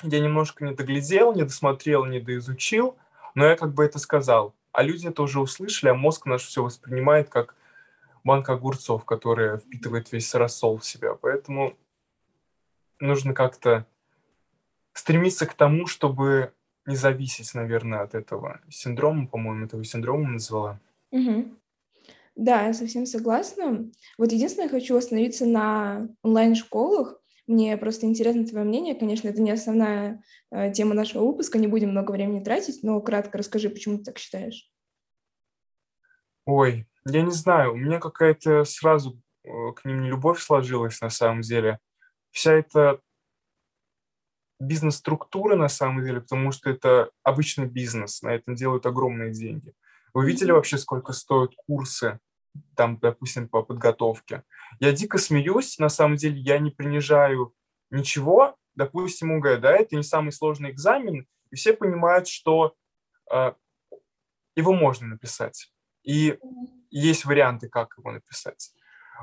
я 0.03 0.19
немножко 0.19 0.65
не 0.65 0.73
доглядел, 0.73 1.35
не 1.35 1.43
досмотрел, 1.43 2.07
не 2.07 2.19
доизучил, 2.19 2.97
но 3.35 3.45
я 3.45 3.55
как 3.57 3.75
бы 3.75 3.85
это 3.85 3.99
сказал. 3.99 4.55
А 4.73 4.83
люди 4.83 5.09
это 5.09 5.23
уже 5.23 5.41
услышали, 5.41 5.91
а 5.91 5.95
мозг 5.95 6.25
наш 6.25 6.43
все 6.43 6.63
воспринимает 6.63 7.29
как 7.29 7.55
банка 8.25 8.55
огурцов, 8.55 9.05
которая 9.05 9.59
впитывает 9.59 10.11
весь 10.11 10.35
рассол 10.35 10.79
в 10.79 10.87
себя. 10.87 11.15
Поэтому 11.15 11.77
нужно 12.99 13.35
как-то 13.35 13.87
стремиться 14.97 15.47
к 15.47 15.55
тому, 15.55 15.87
чтобы 15.87 16.53
не 16.87 16.97
зависеть, 16.97 17.55
наверное, 17.55 18.01
от 18.01 18.15
этого 18.15 18.61
синдрома, 18.71 19.27
по-моему, 19.27 19.67
этого 19.67 19.85
синдрома 19.85 20.31
назвала. 20.31 20.81
Угу. 21.11 21.55
Да, 22.37 22.67
я 22.67 22.73
совсем 22.73 23.07
согласна. 23.07 23.91
Вот 24.19 24.33
единственное, 24.33 24.67
я 24.67 24.71
хочу 24.71 24.97
остановиться 24.97 25.47
на 25.47 26.09
онлайн-школах. 26.23 27.21
Мне 27.47 27.77
просто 27.77 28.07
интересно 28.07 28.47
твое 28.47 28.65
мнение. 28.65 28.95
Конечно, 28.95 29.29
это 29.29 29.41
не 29.41 29.51
основная 29.51 30.23
э, 30.51 30.73
тема 30.73 30.95
нашего 30.95 31.25
выпуска, 31.25 31.59
не 31.59 31.67
будем 31.67 31.91
много 31.91 32.13
времени 32.13 32.43
тратить, 32.43 32.83
но 32.83 33.01
кратко 33.01 33.39
расскажи, 33.39 33.69
почему 33.69 33.99
ты 33.99 34.05
так 34.05 34.19
считаешь. 34.19 34.71
Ой, 36.45 36.87
я 37.05 37.23
не 37.23 37.31
знаю, 37.31 37.75
у 37.75 37.77
меня 37.77 38.01
какая-то 38.01 38.65
сразу 38.65 39.21
э, 39.45 39.49
к 39.77 39.85
ним 39.85 40.03
не 40.03 40.09
любовь 40.09 40.41
сложилась 40.41 41.01
на 41.01 41.11
самом 41.11 41.43
деле. 41.43 41.79
Вся 42.31 42.53
эта 42.53 43.01
бизнес-структура 44.59 45.57
на 45.57 45.69
самом 45.69 46.05
деле, 46.05 46.21
потому 46.21 46.53
что 46.53 46.71
это 46.71 47.11
обычный 47.23 47.67
бизнес, 47.67 48.23
на 48.23 48.35
этом 48.35 48.55
делают 48.55 48.87
огромные 48.87 49.33
деньги. 49.33 49.75
Вы 50.15 50.27
видели 50.27 50.51
вообще, 50.51 50.79
сколько 50.79 51.13
стоят 51.13 51.53
курсы, 51.67 52.21
там, 52.75 52.99
допустим, 52.99 53.49
по 53.49 53.63
подготовке? 53.63 54.45
Я 54.81 54.93
дико 54.93 55.19
смеюсь, 55.19 55.79
на 55.79 55.89
самом 55.89 56.17
деле 56.17 56.39
я 56.41 56.59
не 56.59 56.71
принижаю 56.71 57.55
ничего, 57.91 58.57
допустим, 58.75 59.33
УГ, 59.33 59.61
да, 59.61 59.73
это 59.73 59.97
не 59.97 60.03
самый 60.03 60.33
сложный 60.33 60.71
экзамен, 60.71 61.27
и 61.51 61.57
все 61.57 61.73
понимают, 61.73 62.29
что 62.29 62.75
э, 63.33 63.53
его 64.55 64.73
можно 64.73 65.07
написать. 65.07 65.73
И 66.03 66.39
есть 66.91 67.25
варианты, 67.25 67.69
как 67.69 67.95
его 67.99 68.13
написать. 68.13 68.73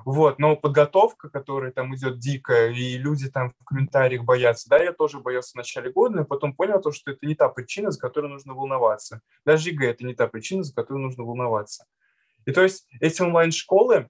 Вот, 0.06 0.40
но 0.40 0.56
подготовка, 0.56 1.30
которая 1.30 1.72
там 1.72 1.96
идет 1.96 2.20
дикая, 2.20 2.72
и 2.72 2.98
люди 2.98 3.30
там 3.30 3.52
в 3.60 3.66
комментариях 3.66 4.24
боятся, 4.24 4.70
да, 4.70 4.78
я 4.78 4.92
тоже 4.94 5.20
боялся 5.20 5.52
в 5.52 5.56
начале 5.56 5.92
года, 5.92 6.18
но 6.18 6.26
потом 6.26 6.56
понял 6.56 6.82
то, 6.82 6.92
что 6.92 7.12
это 7.12 7.26
не 7.26 7.36
та 7.36 7.50
причина, 7.50 7.92
за 7.92 8.00
которой 8.00 8.28
нужно 8.28 8.54
волноваться. 8.54 9.22
Даже 9.46 9.70
ЕГЭ– 9.70 9.90
это 9.92 10.06
не 10.06 10.14
та 10.14 10.28
причина, 10.28 10.64
за 10.64 10.74
которой 10.74 11.00
нужно 11.00 11.24
волноваться. 11.24 11.86
И 12.46 12.52
то 12.52 12.62
есть 12.62 12.88
эти 13.00 13.22
онлайн-школы 13.22 14.10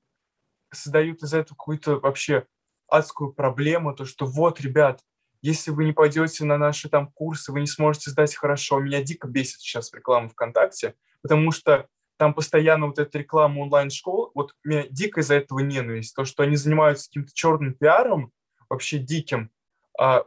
создают 0.71 1.21
из 1.21 1.33
этого 1.33 1.55
какую-то 1.55 1.99
вообще 1.99 2.45
адскую 2.87 3.33
проблему, 3.33 3.93
то, 3.93 4.05
что 4.05 4.25
вот, 4.25 4.61
ребят, 4.61 5.01
если 5.41 5.71
вы 5.71 5.85
не 5.85 5.91
пойдете 5.91 6.45
на 6.45 6.57
наши 6.57 6.89
там 6.89 7.07
курсы, 7.11 7.51
вы 7.51 7.59
не 7.59 7.67
сможете 7.67 8.11
сдать 8.11 8.33
хорошо. 8.33 8.79
Меня 8.79 9.03
дико 9.03 9.27
бесит 9.27 9.59
сейчас 9.59 9.93
реклама 9.93 10.29
ВКонтакте, 10.29 10.95
потому 11.21 11.51
что 11.51 11.87
там 12.17 12.33
постоянно 12.33 12.87
вот 12.87 12.99
эта 12.99 13.17
реклама 13.19 13.61
онлайн-школ, 13.61 14.31
вот 14.33 14.53
меня 14.63 14.85
дико 14.89 15.21
из-за 15.21 15.35
этого 15.35 15.59
ненависть, 15.59 16.15
то, 16.15 16.25
что 16.25 16.43
они 16.43 16.55
занимаются 16.55 17.07
каким-то 17.07 17.33
черным 17.33 17.73
пиаром, 17.73 18.31
вообще 18.69 18.97
диким, 18.97 19.51
а 19.99 20.25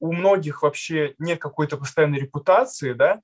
у 0.00 0.12
многих 0.12 0.62
вообще 0.62 1.14
нет 1.18 1.38
какой-то 1.38 1.76
постоянной 1.76 2.18
репутации, 2.18 2.92
да, 2.92 3.20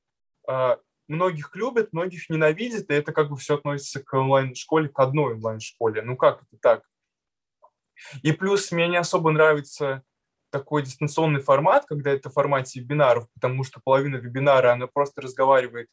а, 0.47 0.79
многих 1.09 1.55
любят, 1.55 1.93
многих 1.93 2.31
ненавидят, 2.31 2.91
и 2.91 2.95
это 2.95 3.13
как 3.13 3.31
бы 3.31 3.37
все 3.37 3.57
относится 3.57 4.03
к 4.03 4.13
онлайн-школе, 4.15 4.89
к 4.89 4.99
одной 4.99 5.35
онлайн-школе. 5.35 6.03
Ну 6.03 6.17
как 6.17 6.43
это 6.43 6.57
так? 6.61 6.83
И 8.23 8.33
плюс 8.33 8.73
мне 8.73 8.89
не 8.89 8.97
особо 8.97 9.31
нравится 9.31 10.03
такой 10.51 10.83
дистанционный 10.83 11.41
формат, 11.41 11.87
когда 11.87 12.11
это 12.11 12.31
в 12.31 12.35
формате 12.35 12.81
вебинаров, 12.81 13.27
потому 13.35 13.65
что 13.65 13.81
половина 13.83 14.17
вебинара, 14.17 14.73
она 14.73 14.87
просто 14.87 15.23
разговаривает 15.23 15.89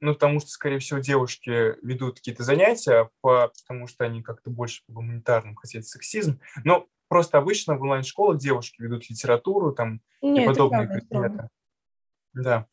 ну, 0.00 0.14
потому 0.14 0.40
что, 0.40 0.50
скорее 0.50 0.78
всего, 0.78 0.98
девушки 1.00 1.76
ведут 1.84 2.16
какие-то 2.16 2.42
занятия, 2.42 3.10
по, 3.20 3.52
потому 3.62 3.86
что 3.86 4.04
они 4.04 4.22
как-то 4.22 4.50
больше 4.50 4.82
по 4.86 4.94
гуманитарным 4.94 5.56
хотят 5.56 5.86
сексизм. 5.86 6.40
Но 6.64 6.86
просто 7.08 7.38
обычно 7.38 7.76
в 7.76 7.82
онлайн-школах 7.82 8.38
девушки 8.38 8.80
ведут 8.80 9.08
литературу 9.10 9.72
там 9.72 10.00
Нет, 10.22 10.44
и 10.44 10.46
подобные 10.46 10.88
предметы. 10.88 11.48
Да, 12.32 12.66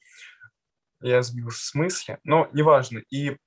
я 1.02 1.22
сбился 1.24 1.60
в 1.60 1.64
смысле, 1.64 2.20
но 2.24 2.50
неважно. 2.54 3.00
И 3.10 3.38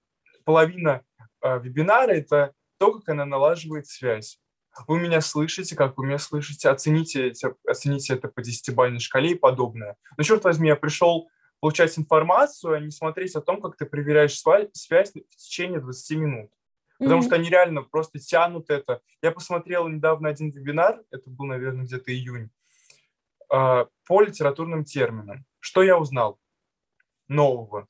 половина 0.45 1.03
э, 1.43 1.61
вебинара– 1.61 2.11
это 2.13 2.53
то, 2.79 2.93
как 2.93 3.09
она 3.11 3.25
налаживает 3.25 3.87
связь. 3.87 4.41
Вы 4.87 5.01
меня 5.01 5.21
слышите, 5.21 5.77
как 5.77 5.99
вы 5.99 6.07
меня 6.07 6.19
слышите, 6.19 6.69
оцените, 6.69 7.33
оцените 7.67 8.15
это 8.15 8.29
по 8.29 8.43
десятибалльной 8.43 9.01
шкале 9.01 9.33
и 9.33 9.39
подобное. 9.39 9.97
Но, 10.17 10.23
черт 10.23 10.45
возьми, 10.45 10.69
я 10.69 10.77
пришел 10.77 11.29
получать 11.61 11.99
информацию, 11.99 12.75
а 12.75 12.81
не 12.81 12.91
смотреть 12.91 13.37
о 13.37 13.41
том, 13.41 13.61
как 13.61 13.77
ты 13.77 13.87
проверяешь 13.87 14.39
связь 14.39 15.13
в 15.13 15.37
течение 15.37 15.81
20 15.81 16.19
минут. 16.19 16.51
Потому 16.99 17.23
mm-hmm. 17.23 17.25
что 17.25 17.35
они 17.37 17.49
реально 17.49 17.83
просто 17.83 18.19
тянут 18.19 18.69
это. 18.69 19.01
Я 19.23 19.31
посмотрел 19.31 19.89
недавно 19.89 20.29
один 20.29 20.51
вебинар, 20.51 21.03
это 21.11 21.31
был, 21.31 21.47
наверное, 21.47 21.87
где-то 21.87 22.13
июнь, 22.13 22.51
а, 23.51 23.87
по 24.07 24.21
литературным 24.21 24.85
терминам. 24.85 25.47
Что 25.61 25.83
я 25.83 25.99
узнал 25.99 26.39
нового? 27.29 27.89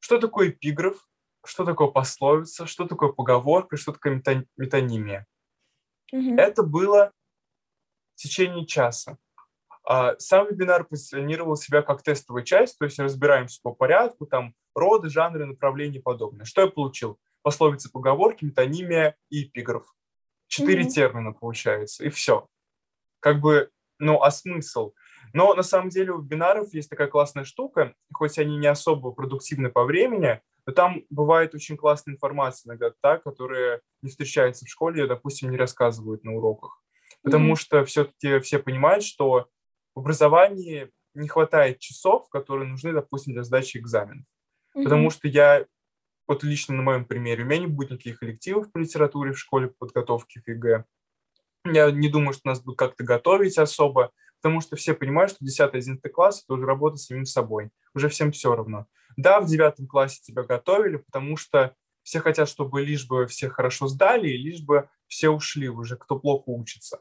Что 0.00 0.18
такое 0.18 0.50
эпиграф? 0.50 0.96
Что 1.44 1.64
такое 1.64 1.88
пословица? 1.88 2.66
Что 2.66 2.86
такое 2.86 3.12
поговорка? 3.12 3.78
Что 3.78 3.92
такое 3.92 4.22
метонимия? 4.58 5.26
Mm-hmm. 6.12 6.36
Это 6.36 6.62
было 6.62 7.12
в 8.14 8.16
течение 8.16 8.66
часа. 8.66 9.16
А, 9.84 10.14
сам 10.18 10.48
вебинар 10.48 10.84
позиционировал 10.84 11.56
себя 11.56 11.82
как 11.82 12.02
тестовая 12.02 12.44
часть, 12.44 12.78
то 12.78 12.84
есть 12.84 12.98
разбираемся 12.98 13.60
по 13.62 13.72
порядку, 13.72 14.26
там 14.26 14.54
роды, 14.74 15.08
жанры, 15.08 15.46
направления 15.46 15.98
и 15.98 16.02
подобное. 16.02 16.44
Что 16.44 16.62
я 16.62 16.68
получил? 16.68 17.18
Пословицы, 17.42 17.90
поговорки, 17.90 18.44
метонимия 18.44 19.16
и 19.30 19.44
эпиграф. 19.44 19.86
Четыре 20.48 20.84
mm-hmm. 20.84 20.90
термина 20.90 21.32
получается, 21.32 22.04
и 22.04 22.10
все. 22.10 22.46
Как 23.20 23.40
бы, 23.40 23.70
ну, 23.98 24.22
а 24.22 24.30
смысл? 24.30 24.92
Но 25.32 25.54
на 25.54 25.62
самом 25.62 25.90
деле 25.90 26.12
у 26.12 26.20
вебинаров 26.20 26.74
есть 26.74 26.90
такая 26.90 27.08
классная 27.08 27.44
штука, 27.44 27.94
хоть 28.12 28.38
они 28.38 28.58
не 28.58 28.66
особо 28.66 29.12
продуктивны 29.12 29.70
по 29.70 29.84
времени, 29.84 30.40
но 30.66 30.72
там 30.72 31.04
бывает 31.08 31.54
очень 31.54 31.76
классная 31.76 32.14
информация 32.14 32.68
иногда 32.68 32.92
та, 33.00 33.18
которая 33.18 33.80
не 34.02 34.10
встречается 34.10 34.64
в 34.64 34.68
школе, 34.68 35.06
допустим, 35.06 35.50
не 35.50 35.56
рассказывают 35.56 36.24
на 36.24 36.34
уроках. 36.34 36.82
Потому 37.22 37.52
mm-hmm. 37.52 37.56
что 37.56 37.84
все-таки 37.84 38.40
все 38.40 38.58
понимают, 38.58 39.04
что 39.04 39.48
в 40.00 40.02
образовании 40.02 40.90
не 41.12 41.28
хватает 41.28 41.78
часов, 41.78 42.28
которые 42.30 42.68
нужны, 42.68 42.92
допустим, 42.92 43.34
для 43.34 43.44
сдачи 43.44 43.76
экзаменов. 43.76 44.24
Mm-hmm. 44.74 44.84
Потому 44.84 45.10
что 45.10 45.28
я, 45.28 45.66
вот 46.26 46.42
лично 46.42 46.74
на 46.74 46.82
моем 46.82 47.04
примере, 47.04 47.44
у 47.44 47.46
меня 47.46 47.58
не 47.60 47.66
будет 47.66 47.90
никаких 47.90 48.20
коллективов 48.20 48.72
по 48.72 48.78
литературе 48.78 49.32
в 49.32 49.38
школе 49.38 49.68
по 49.68 49.86
подготовке 49.86 50.40
к 50.40 50.48
ЕГЭ. 50.48 50.84
Я 51.66 51.90
не 51.90 52.08
думаю, 52.08 52.32
что 52.32 52.48
нас 52.48 52.62
будут 52.62 52.78
как-то 52.78 53.04
готовить 53.04 53.58
особо, 53.58 54.10
потому 54.40 54.62
что 54.62 54.76
все 54.76 54.94
понимают, 54.94 55.32
что 55.32 55.44
10-11 55.44 56.08
класс– 56.08 56.42
это 56.44 56.54
уже 56.54 56.64
работа 56.64 56.96
с 56.96 57.06
самим 57.06 57.26
собой. 57.26 57.68
Уже 57.94 58.08
всем 58.08 58.32
все 58.32 58.56
равно. 58.56 58.86
Да, 59.18 59.40
в 59.40 59.46
9 59.46 59.86
классе 59.86 60.20
тебя 60.22 60.44
готовили, 60.44 60.96
потому 60.96 61.36
что 61.36 61.74
все 62.02 62.20
хотят, 62.20 62.48
чтобы 62.48 62.80
лишь 62.80 63.06
бы 63.06 63.26
все 63.26 63.50
хорошо 63.50 63.88
сдали, 63.88 64.30
и 64.30 64.38
лишь 64.38 64.62
бы 64.62 64.88
все 65.08 65.28
ушли 65.28 65.68
уже, 65.68 65.96
кто 65.98 66.18
плохо 66.18 66.44
учится. 66.46 67.00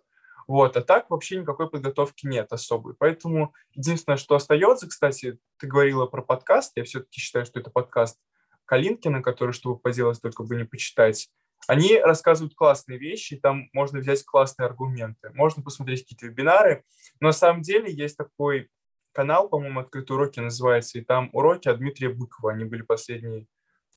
Вот, 0.50 0.76
а 0.78 0.82
так 0.82 1.12
вообще 1.12 1.38
никакой 1.38 1.70
подготовки 1.70 2.26
нет 2.26 2.52
особой. 2.52 2.96
Поэтому 2.96 3.54
единственное, 3.76 4.18
что 4.18 4.34
остается, 4.34 4.88
кстати, 4.90 5.38
ты 5.60 5.68
говорила 5.68 6.08
про 6.08 6.24
подкаст, 6.24 6.72
я 6.76 6.84
все-таки 6.86 7.20
считаю, 7.22 7.46
что 7.46 7.60
это 7.60 7.70
подкаст 7.70 8.20
Калинкина, 8.66 9.22
который, 9.22 9.52
чтобы 9.52 9.78
поделать, 9.78 10.20
только 10.20 10.42
бы 10.42 10.56
не 10.56 10.64
почитать. 10.64 11.30
Они 11.68 12.00
рассказывают 12.00 12.56
классные 12.56 12.98
вещи, 12.98 13.38
там 13.38 13.70
можно 13.74 14.00
взять 14.00 14.26
классные 14.26 14.66
аргументы, 14.66 15.30
можно 15.36 15.62
посмотреть 15.62 16.02
какие-то 16.02 16.26
вебинары, 16.26 16.84
но 17.20 17.28
на 17.28 17.34
самом 17.34 17.62
деле 17.62 17.94
есть 17.94 18.18
такой 18.18 18.72
канал, 19.12 19.50
по-моему, 19.50 19.82
«Открытые 19.82 20.18
уроки» 20.18 20.40
называется, 20.40 20.98
и 20.98 21.02
там 21.02 21.30
уроки 21.32 21.68
от 21.68 21.78
Дмитрия 21.78 22.10
Быкова. 22.10 22.54
Они 22.54 22.66
были 22.66 22.82
последний 22.82 23.48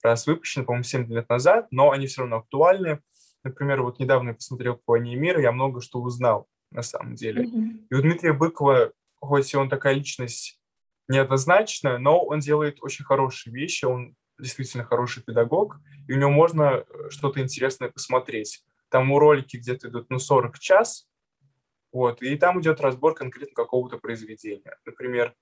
раз 0.02 0.26
выпущены, 0.26 0.66
по-моему, 0.66 0.84
7 0.84 1.10
лет 1.10 1.30
назад, 1.30 1.68
но 1.70 1.92
они 1.92 2.08
все 2.08 2.20
равно 2.20 2.36
актуальны. 2.36 3.00
Например, 3.44 3.82
вот 3.82 3.98
недавно 3.98 4.30
я 4.30 4.34
посмотрел 4.34 4.76
по 4.76 4.92
«Войне 4.92 5.14
и 5.14 5.16
мира», 5.16 5.40
я 5.40 5.52
много 5.52 5.80
что 5.80 6.00
узнал 6.00 6.48
на 6.70 6.82
самом 6.82 7.14
деле. 7.14 7.44
Mm-hmm. 7.44 7.86
И 7.90 7.94
у 7.94 8.02
Дмитрия 8.02 8.32
Быкова, 8.32 8.92
хоть 9.20 9.52
и 9.52 9.56
он 9.56 9.68
такая 9.68 9.94
личность 9.94 10.60
неоднозначная, 11.08 11.98
но 11.98 12.22
он 12.22 12.40
делает 12.40 12.78
очень 12.82 13.04
хорошие 13.04 13.52
вещи, 13.52 13.84
он 13.84 14.14
действительно 14.38 14.84
хороший 14.84 15.22
педагог, 15.22 15.78
и 16.08 16.12
у 16.12 16.18
него 16.18 16.30
можно 16.30 16.84
э, 16.84 17.10
что-то 17.10 17.40
интересное 17.40 17.90
посмотреть. 17.90 18.64
Там 18.88 19.10
у 19.10 19.18
ролики 19.18 19.56
где-то 19.56 19.88
идут 19.88 20.10
ну, 20.10 20.18
40 20.18 20.58
час, 20.58 21.08
вот, 21.92 22.22
и 22.22 22.36
там 22.36 22.60
идет 22.60 22.80
разбор 22.80 23.14
конкретно 23.14 23.54
какого-то 23.54 23.98
произведения. 23.98 24.76
Например, 24.84 25.34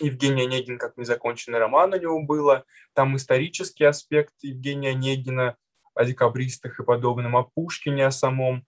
Евгений 0.00 0.44
Онегин 0.44 0.78
как 0.78 0.96
незаконченный 0.96 1.58
роман 1.58 1.92
у 1.92 2.00
него 2.00 2.22
было, 2.22 2.64
там 2.94 3.16
исторический 3.16 3.84
аспект 3.84 4.32
Евгения 4.40 4.90
Онегина 4.90 5.56
о 5.94 6.04
декабристах 6.04 6.78
и 6.78 6.84
подобном, 6.84 7.36
о 7.36 7.44
Пушкине, 7.44 8.06
о 8.06 8.10
самом. 8.10 8.64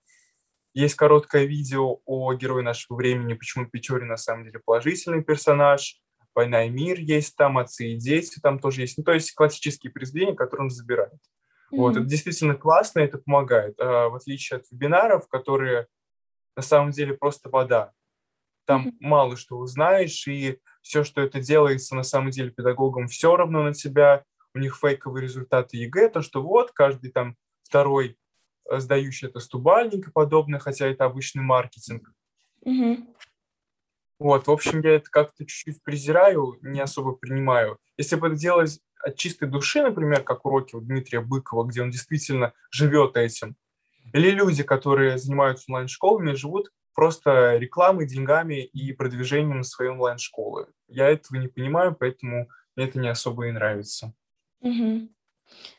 Есть 0.75 0.95
короткое 0.95 1.45
видео 1.45 2.01
о 2.07 2.33
герое 2.35 2.63
нашего 2.63 2.97
времени, 2.97 3.35
почему 3.35 3.67
Печорин 3.67 4.09
на 4.09 4.17
самом 4.17 4.45
деле 4.45 4.61
положительный 4.65 5.23
персонаж. 5.23 5.99
«Война 6.35 6.65
и 6.65 6.71
мир» 6.71 6.99
есть 6.99 7.37
там, 7.37 7.59
«Отцы 7.59 7.93
и 7.93 7.97
дети» 7.97 8.41
там 8.43 8.59
тоже 8.59 8.81
есть. 8.83 8.97
Ну, 8.97 9.05
то 9.05 9.13
есть 9.13 9.35
классические 9.35 9.93
произведения, 9.93 10.35
которые 10.35 10.65
он 10.65 10.71
забирает. 10.71 11.13
Mm-hmm. 11.13 11.77
Вот, 11.77 11.97
это 11.97 12.07
действительно 12.07 12.55
классно, 12.55 13.01
это 13.01 13.19
помогает. 13.19 13.79
А, 13.79 14.09
в 14.09 14.15
отличие 14.15 14.59
от 14.59 14.71
вебинаров, 14.71 15.29
которые 15.29 15.89
на 16.57 16.63
самом 16.63 16.91
деле 16.91 17.15
просто 17.15 17.51
вода. 17.51 17.93
Там 18.65 18.89
mm-hmm. 18.89 18.97
мало 19.01 19.37
что 19.37 19.59
узнаешь, 19.59 20.27
и 20.27 20.59
все, 20.81 21.05
что 21.05 21.21
это 21.21 21.41
делается, 21.41 21.95
на 21.95 22.03
самом 22.03 22.31
деле 22.31 22.51
педагогам 22.51 23.09
все 23.09 23.37
равно 23.37 23.63
на 23.63 23.75
тебя. 23.75 24.25
У 24.55 24.59
них 24.59 24.77
фейковые 24.77 25.23
результаты 25.23 25.77
ЕГЭ, 25.77 26.11
то, 26.11 26.23
что 26.23 26.43
вот 26.43 26.73
каждый 26.73 27.11
там 27.11 27.37
второй 27.63 28.19
э, 28.71 28.79
сдающий 28.79 29.29
это 29.29 29.41
стобалльник 29.41 30.09
и 30.09 30.11
подобное, 30.11 30.61
хотя 30.61 30.87
это 30.87 31.05
обычный 31.05 31.43
маркетинг. 31.43 32.13
Mm-hmm. 32.67 33.07
Вот, 34.19 34.47
в 34.47 34.51
общем, 34.51 34.81
я 34.83 34.97
это 34.97 35.11
как-то 35.11 35.45
чуть-чуть 35.45 35.83
презираю, 35.83 36.59
не 36.63 36.81
особо 36.81 37.13
принимаю. 37.13 37.79
Если 37.97 38.17
бы 38.17 38.29
это 38.29 38.37
делать 38.37 38.81
от 39.03 39.17
чистой 39.17 39.49
души, 39.49 39.83
например, 39.83 40.23
как 40.23 40.45
уроки 40.47 40.77
у 40.77 40.81
Дмитрия 40.81 41.21
Быкова, 41.21 41.65
где 41.65 41.83
он 41.83 41.91
действительно 41.91 42.53
живет 42.71 43.17
этим, 43.17 43.57
или 44.13 44.31
люди, 44.31 44.63
которые 44.63 45.19
занимаются 45.19 45.65
онлайн-школами, 45.69 46.35
живут 46.35 46.71
просто 46.95 47.57
рекламой, 47.57 48.07
деньгами 48.07 48.63
и 48.63 48.93
продвижением 48.93 49.63
своей 49.65 49.91
онлайн-школы. 49.91 50.69
Я 50.89 51.09
этого 51.09 51.39
не 51.39 51.49
понимаю, 51.49 51.97
поэтому 51.99 52.49
мне 52.77 52.87
это 52.87 52.99
не 52.99 53.09
особо 53.09 53.49
и 53.49 53.53
нравится. 53.53 54.15
Угу. 54.63 55.09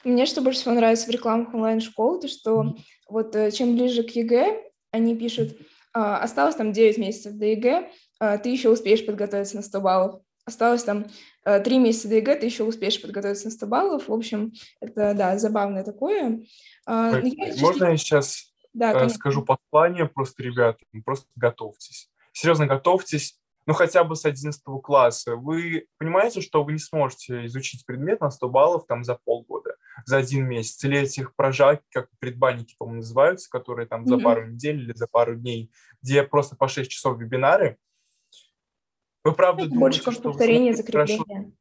Мне 0.03 0.25
что 0.25 0.41
больше 0.41 0.59
всего 0.59 0.75
нравится 0.75 1.07
в 1.07 1.09
рекламах 1.09 1.53
онлайн-школ, 1.53 2.19
то 2.19 2.27
что 2.27 2.75
вот 3.09 3.35
э, 3.35 3.51
чем 3.51 3.75
ближе 3.75 4.03
к 4.03 4.11
ЕГЭ, 4.11 4.61
они 4.91 5.17
пишут, 5.17 5.57
а, 5.93 6.19
осталось 6.19 6.55
там 6.55 6.71
9 6.71 6.97
месяцев 6.97 7.33
до 7.33 7.45
ЕГЭ, 7.45 7.89
а, 8.19 8.37
ты 8.37 8.49
еще 8.49 8.69
успеешь 8.69 9.05
подготовиться 9.05 9.55
на 9.55 9.61
100 9.61 9.81
баллов. 9.81 10.21
Осталось 10.45 10.83
там 10.83 11.05
э, 11.45 11.61
три 11.61 11.79
месяца 11.79 12.09
до 12.09 12.15
ЕГЭ, 12.15 12.35
ты 12.35 12.47
еще 12.47 12.65
успеешь 12.65 13.01
подготовиться 13.01 13.45
на 13.45 13.51
100 13.51 13.65
баллов. 13.65 14.07
В 14.09 14.13
общем, 14.13 14.51
это, 14.81 15.13
да, 15.13 15.37
забавное 15.37 15.85
такое. 15.85 16.43
А, 16.85 17.17
я, 17.23 17.53
Можно 17.61 17.85
я 17.85 17.97
сейчас 17.97 18.53
да, 18.73 18.91
э, 18.91 19.09
скажу 19.09 19.43
послание 19.43 20.05
просто, 20.05 20.43
ребята, 20.43 20.79
просто 21.05 21.27
готовьтесь. 21.35 22.09
Серьезно, 22.33 22.67
готовьтесь, 22.67 23.39
ну, 23.65 23.73
хотя 23.73 24.03
бы 24.03 24.15
с 24.15 24.25
11 24.25 24.61
класса. 24.83 25.35
Вы 25.35 25.87
понимаете, 25.97 26.41
что 26.41 26.63
вы 26.63 26.73
не 26.73 26.79
сможете 26.79 27.45
изучить 27.45 27.85
предмет 27.85 28.21
на 28.21 28.29
100 28.29 28.49
баллов 28.49 28.85
там 28.87 29.03
за 29.03 29.17
полгода, 29.23 29.75
за 30.05 30.17
один 30.17 30.47
месяц, 30.47 30.83
или 30.83 30.99
этих 30.99 31.35
прожарки, 31.35 31.83
как 31.91 32.09
предбанники, 32.19 32.75
по-моему, 32.77 33.01
называются, 33.01 33.49
которые 33.49 33.87
там 33.87 34.05
за 34.05 34.17
пару 34.17 34.47
недель 34.47 34.81
или 34.81 34.93
за 34.93 35.07
пару 35.07 35.35
дней, 35.35 35.71
где 36.01 36.23
просто 36.23 36.55
по 36.55 36.67
6 36.67 36.89
часов 36.89 37.17
вебинары. 37.19 37.77
Вы 39.23 39.33
правда 39.33 39.63
Это 39.63 39.73
думаете, 39.73 39.99
что 39.99 40.21
повторение, 40.21 40.75
закрепление. 40.75 41.23
Хорошо... 41.25 41.51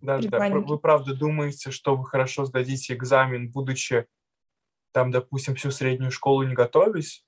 Да, 0.00 0.18
да, 0.18 0.50
вы 0.50 0.78
правда 0.78 1.14
думаете, 1.14 1.70
что 1.70 1.96
вы 1.96 2.06
хорошо 2.06 2.44
сдадите 2.44 2.94
экзамен, 2.94 3.50
будучи 3.50 4.06
там, 4.92 5.10
допустим, 5.10 5.54
всю 5.56 5.70
среднюю 5.70 6.10
школу 6.10 6.42
не 6.42 6.54
готовясь, 6.54 7.25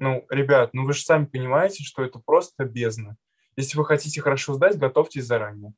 ну, 0.00 0.24
ребят, 0.30 0.70
ну 0.72 0.84
вы 0.84 0.94
же 0.94 1.02
сами 1.02 1.26
понимаете, 1.26 1.84
что 1.84 2.02
это 2.02 2.18
просто 2.18 2.64
бездна. 2.64 3.16
Если 3.56 3.76
вы 3.76 3.84
хотите 3.84 4.22
хорошо 4.22 4.54
сдать, 4.54 4.78
готовьтесь 4.78 5.26
заранее. 5.26 5.74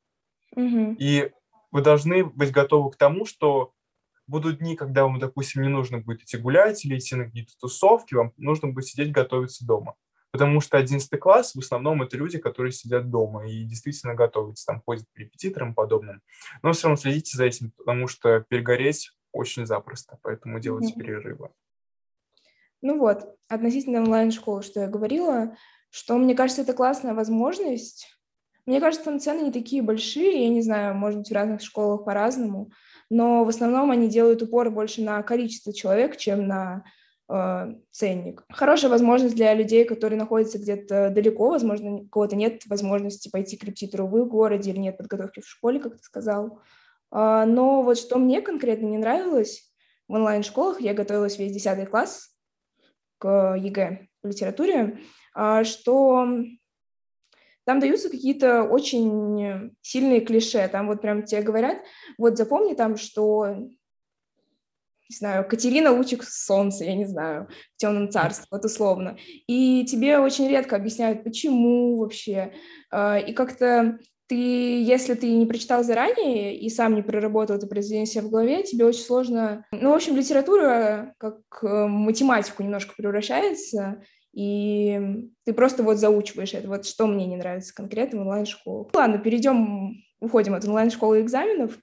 Угу. 0.55 0.95
И 0.97 1.31
вы 1.71 1.81
должны 1.81 2.23
быть 2.23 2.51
готовы 2.51 2.91
к 2.91 2.95
тому, 2.95 3.25
что 3.25 3.73
будут 4.25 4.59
дни, 4.59 4.77
когда 4.77 5.03
вам, 5.03 5.19
допустим, 5.19 5.61
не 5.61 5.67
нужно 5.67 5.99
будет 5.99 6.21
идти 6.21 6.37
гулять 6.37 6.85
или 6.85 6.97
идти 6.97 7.15
на 7.15 7.25
какие-то 7.25 7.51
тусовки, 7.59 8.15
вам 8.15 8.31
нужно 8.37 8.69
будет 8.69 8.85
сидеть 8.85 9.11
готовиться 9.11 9.65
дома. 9.65 9.95
Потому 10.31 10.61
что 10.61 10.77
11 10.77 11.19
класс 11.19 11.53
в 11.53 11.59
основном 11.59 12.01
это 12.01 12.15
люди, 12.15 12.39
которые 12.39 12.71
сидят 12.71 13.09
дома 13.09 13.45
и 13.45 13.65
действительно 13.65 14.15
готовятся, 14.15 14.67
там 14.67 14.81
ходят 14.85 15.05
к 15.13 15.19
репетиторам 15.19 15.71
и 15.71 15.75
подобным. 15.75 16.21
Но 16.61 16.71
все 16.71 16.87
равно 16.87 16.95
следите 16.99 17.37
за 17.37 17.43
этим, 17.43 17.71
потому 17.71 18.07
что 18.07 18.39
перегореть 18.47 19.11
очень 19.33 19.65
запросто, 19.65 20.17
поэтому 20.21 20.61
делайте 20.61 20.93
mm-hmm. 20.93 20.97
перерывы. 20.97 21.49
Ну 22.83 22.99
вот, 22.99 23.37
относительно 23.47 24.01
онлайн-школы, 24.01 24.61
что 24.61 24.81
я 24.81 24.87
говорила, 24.87 25.55
что 25.89 26.17
мне 26.17 26.35
кажется, 26.35 26.63
это 26.63 26.73
классная 26.73 27.13
возможность. 27.13 28.07
Мне 28.65 28.81
кажется, 28.81 29.05
там 29.05 29.21
цены 29.21 29.45
не 29.45 29.51
такие 29.53 29.81
большие, 29.81 30.43
я 30.43 30.49
не 30.49 30.61
знаю, 30.61 30.93
может 30.93 31.19
быть, 31.19 31.29
в 31.29 31.33
разных 31.33 31.61
школах 31.61 32.03
по-разному, 32.03 32.71
но 33.09 33.45
в 33.45 33.47
основном 33.47 33.89
они 33.89 34.09
делают 34.09 34.41
упор 34.41 34.69
больше 34.69 35.01
на 35.01 35.23
количество 35.23 35.73
человек, 35.73 36.17
чем 36.17 36.45
на 36.45 36.83
э, 37.29 37.73
ценник. 37.91 38.43
Хорошая 38.49 38.91
возможность 38.91 39.35
для 39.35 39.53
людей, 39.53 39.85
которые 39.85 40.19
находятся 40.19 40.59
где-то 40.59 41.09
далеко, 41.09 41.51
возможно, 41.51 41.93
у 41.93 42.07
кого-то 42.09 42.35
нет 42.35 42.63
возможности 42.65 43.29
пойти 43.29 43.55
к 43.55 43.63
репетитору 43.63 44.07
в 44.07 44.17
их 44.17 44.27
городе 44.27 44.71
или 44.71 44.79
нет 44.79 44.97
подготовки 44.97 45.39
в 45.39 45.47
школе, 45.47 45.79
как 45.79 45.95
ты 45.95 46.03
сказал. 46.03 46.59
А, 47.11 47.45
но 47.45 47.81
вот 47.81 47.97
что 47.97 48.19
мне 48.19 48.41
конкретно 48.41 48.87
не 48.87 48.97
нравилось 48.97 49.71
в 50.09 50.13
онлайн-школах, 50.15 50.81
я 50.81 50.93
готовилась 50.93 51.39
весь 51.39 51.53
10 51.53 51.89
класс 51.89 52.32
к 53.23 53.55
ЕГЭ 53.55 54.07
в 54.21 54.27
литературе, 54.27 54.99
а, 55.33 55.63
что 55.63 56.27
там 57.65 57.79
даются 57.79 58.09
какие-то 58.09 58.63
очень 58.63 59.73
сильные 59.81 60.19
клише. 60.19 60.67
Там 60.67 60.87
вот 60.87 61.01
прям 61.01 61.23
тебе 61.23 61.41
говорят, 61.41 61.77
вот 62.17 62.37
запомни 62.37 62.73
там, 62.73 62.97
что, 62.97 63.47
не 63.47 65.15
знаю, 65.15 65.47
Катерина 65.47 65.91
лучик 65.93 66.25
солнца, 66.25 66.83
я 66.83 66.95
не 66.95 67.05
знаю, 67.05 67.47
в 67.75 67.77
темном 67.77 68.11
царстве, 68.11 68.45
вот 68.51 68.65
условно. 68.65 69.17
И 69.47 69.85
тебе 69.85 70.19
очень 70.19 70.49
редко 70.49 70.75
объясняют, 70.75 71.23
почему 71.23 71.99
вообще. 71.99 72.51
А, 72.91 73.17
и 73.17 73.31
как-то 73.31 73.99
ты, 74.33 74.83
если 74.83 75.13
ты 75.13 75.31
не 75.31 75.45
прочитал 75.45 75.83
заранее 75.83 76.57
и 76.57 76.67
сам 76.69 76.95
не 76.95 77.03
проработал 77.03 77.55
это 77.55 77.67
произведение 77.67 78.07
себе 78.07 78.23
в 78.23 78.31
голове, 78.31 78.63
тебе 78.63 78.85
очень 78.85 79.03
сложно... 79.03 79.63
Ну, 79.71 79.91
в 79.91 79.95
общем, 79.95 80.15
литература 80.15 81.13
как 81.19 81.37
э, 81.61 81.85
математику 81.85 82.63
немножко 82.63 82.95
превращается, 82.97 84.01
и 84.33 85.29
ты 85.45 85.53
просто 85.53 85.83
вот 85.83 85.97
заучиваешь 85.97 86.55
это. 86.55 86.67
Вот 86.67 86.85
что 86.87 87.05
мне 87.05 87.27
не 87.27 87.35
нравится 87.35 87.75
конкретно 87.75 88.19
в 88.19 88.21
онлайн-школу. 88.23 88.89
Ладно, 88.93 89.19
перейдем, 89.19 90.03
уходим 90.19 90.55
от 90.55 90.65
онлайн-школы 90.65 91.21
экзаменов. 91.21 91.77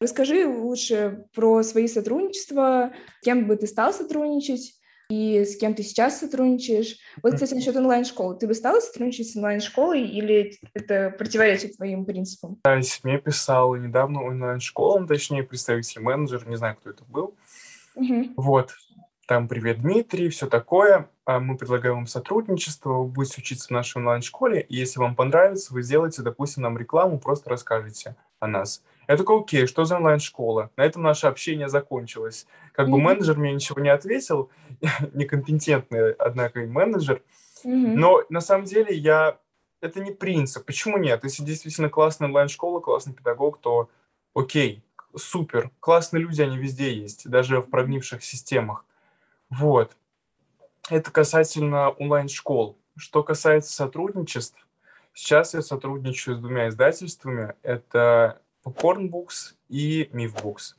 Расскажи 0.00 0.46
лучше 0.46 1.24
про 1.34 1.64
свои 1.64 1.88
сотрудничества, 1.88 2.92
кем 3.24 3.48
бы 3.48 3.56
ты 3.56 3.66
стал 3.66 3.92
сотрудничать, 3.92 4.77
и 5.10 5.44
с 5.44 5.56
кем 5.56 5.74
ты 5.74 5.82
сейчас 5.82 6.20
сотрудничаешь. 6.20 6.96
Вот, 7.22 7.34
кстати, 7.34 7.54
насчет 7.54 7.74
онлайн-школы. 7.76 8.38
Ты 8.38 8.46
бы 8.46 8.54
стала 8.54 8.80
сотрудничать 8.80 9.30
с 9.30 9.36
онлайн-школой 9.36 10.06
или 10.06 10.58
это 10.74 11.14
противоречит 11.16 11.76
твоим 11.76 12.04
принципам? 12.04 12.58
Да, 12.62 12.78
мне 13.04 13.18
писал 13.18 13.74
недавно 13.76 14.22
онлайн-школа, 14.22 15.06
точнее, 15.06 15.44
представитель 15.44 16.02
менеджер, 16.02 16.46
не 16.46 16.56
знаю, 16.56 16.76
кто 16.76 16.90
это 16.90 17.04
был. 17.04 17.34
Угу. 17.94 18.34
Вот, 18.36 18.74
там 19.26 19.48
«Привет, 19.48 19.80
Дмитрий», 19.80 20.28
все 20.28 20.46
такое. 20.46 21.08
А 21.24 21.40
мы 21.40 21.56
предлагаем 21.56 21.96
вам 21.96 22.06
сотрудничество, 22.06 22.92
вы 22.92 23.06
будете 23.06 23.40
учиться 23.40 23.68
в 23.68 23.70
нашей 23.70 23.98
онлайн-школе, 23.98 24.60
и 24.60 24.76
если 24.76 25.00
вам 25.00 25.16
понравится, 25.16 25.72
вы 25.72 25.82
сделаете, 25.82 26.22
допустим, 26.22 26.62
нам 26.62 26.78
рекламу, 26.78 27.18
просто 27.18 27.50
расскажете 27.50 28.16
о 28.40 28.46
нас. 28.46 28.82
Я 29.08 29.16
такой, 29.16 29.40
окей, 29.40 29.66
что 29.66 29.84
за 29.84 29.96
онлайн-школа? 29.96 30.70
На 30.76 30.84
этом 30.84 31.02
наше 31.02 31.26
общение 31.26 31.68
закончилось. 31.68 32.46
Как 32.72 32.86
mm-hmm. 32.86 32.90
бы 32.90 32.98
менеджер 33.00 33.38
мне 33.38 33.52
ничего 33.52 33.80
не 33.80 33.88
ответил, 33.88 34.50
некомпетентный, 35.14 36.12
однако, 36.12 36.60
и 36.60 36.66
менеджер. 36.66 37.22
Mm-hmm. 37.64 37.94
Но 37.94 38.22
на 38.28 38.40
самом 38.40 38.64
деле 38.64 38.94
я... 38.94 39.38
Это 39.80 40.00
не 40.00 40.10
принцип. 40.10 40.66
Почему 40.66 40.98
нет? 40.98 41.22
Если 41.22 41.44
действительно 41.44 41.88
классная 41.88 42.26
онлайн-школа, 42.26 42.80
классный 42.80 43.14
педагог, 43.14 43.60
то 43.60 43.88
окей, 44.34 44.82
супер. 45.16 45.70
Классные 45.80 46.22
люди, 46.22 46.42
они 46.42 46.58
везде 46.58 46.92
есть, 46.92 47.30
даже 47.30 47.60
в 47.60 47.70
прогнивших 47.70 48.22
системах. 48.22 48.84
Вот. 49.50 49.96
Это 50.90 51.10
касательно 51.10 51.90
онлайн-школ. 51.90 52.76
Что 52.96 53.22
касается 53.22 53.72
сотрудничеств, 53.72 54.67
Сейчас 55.18 55.52
я 55.52 55.62
сотрудничаю 55.62 56.36
с 56.36 56.38
двумя 56.38 56.68
издательствами. 56.68 57.54
Это 57.64 58.40
Popcorn 58.64 59.10
Books 59.10 59.56
и 59.68 60.08
Myth 60.12 60.40
Books. 60.44 60.76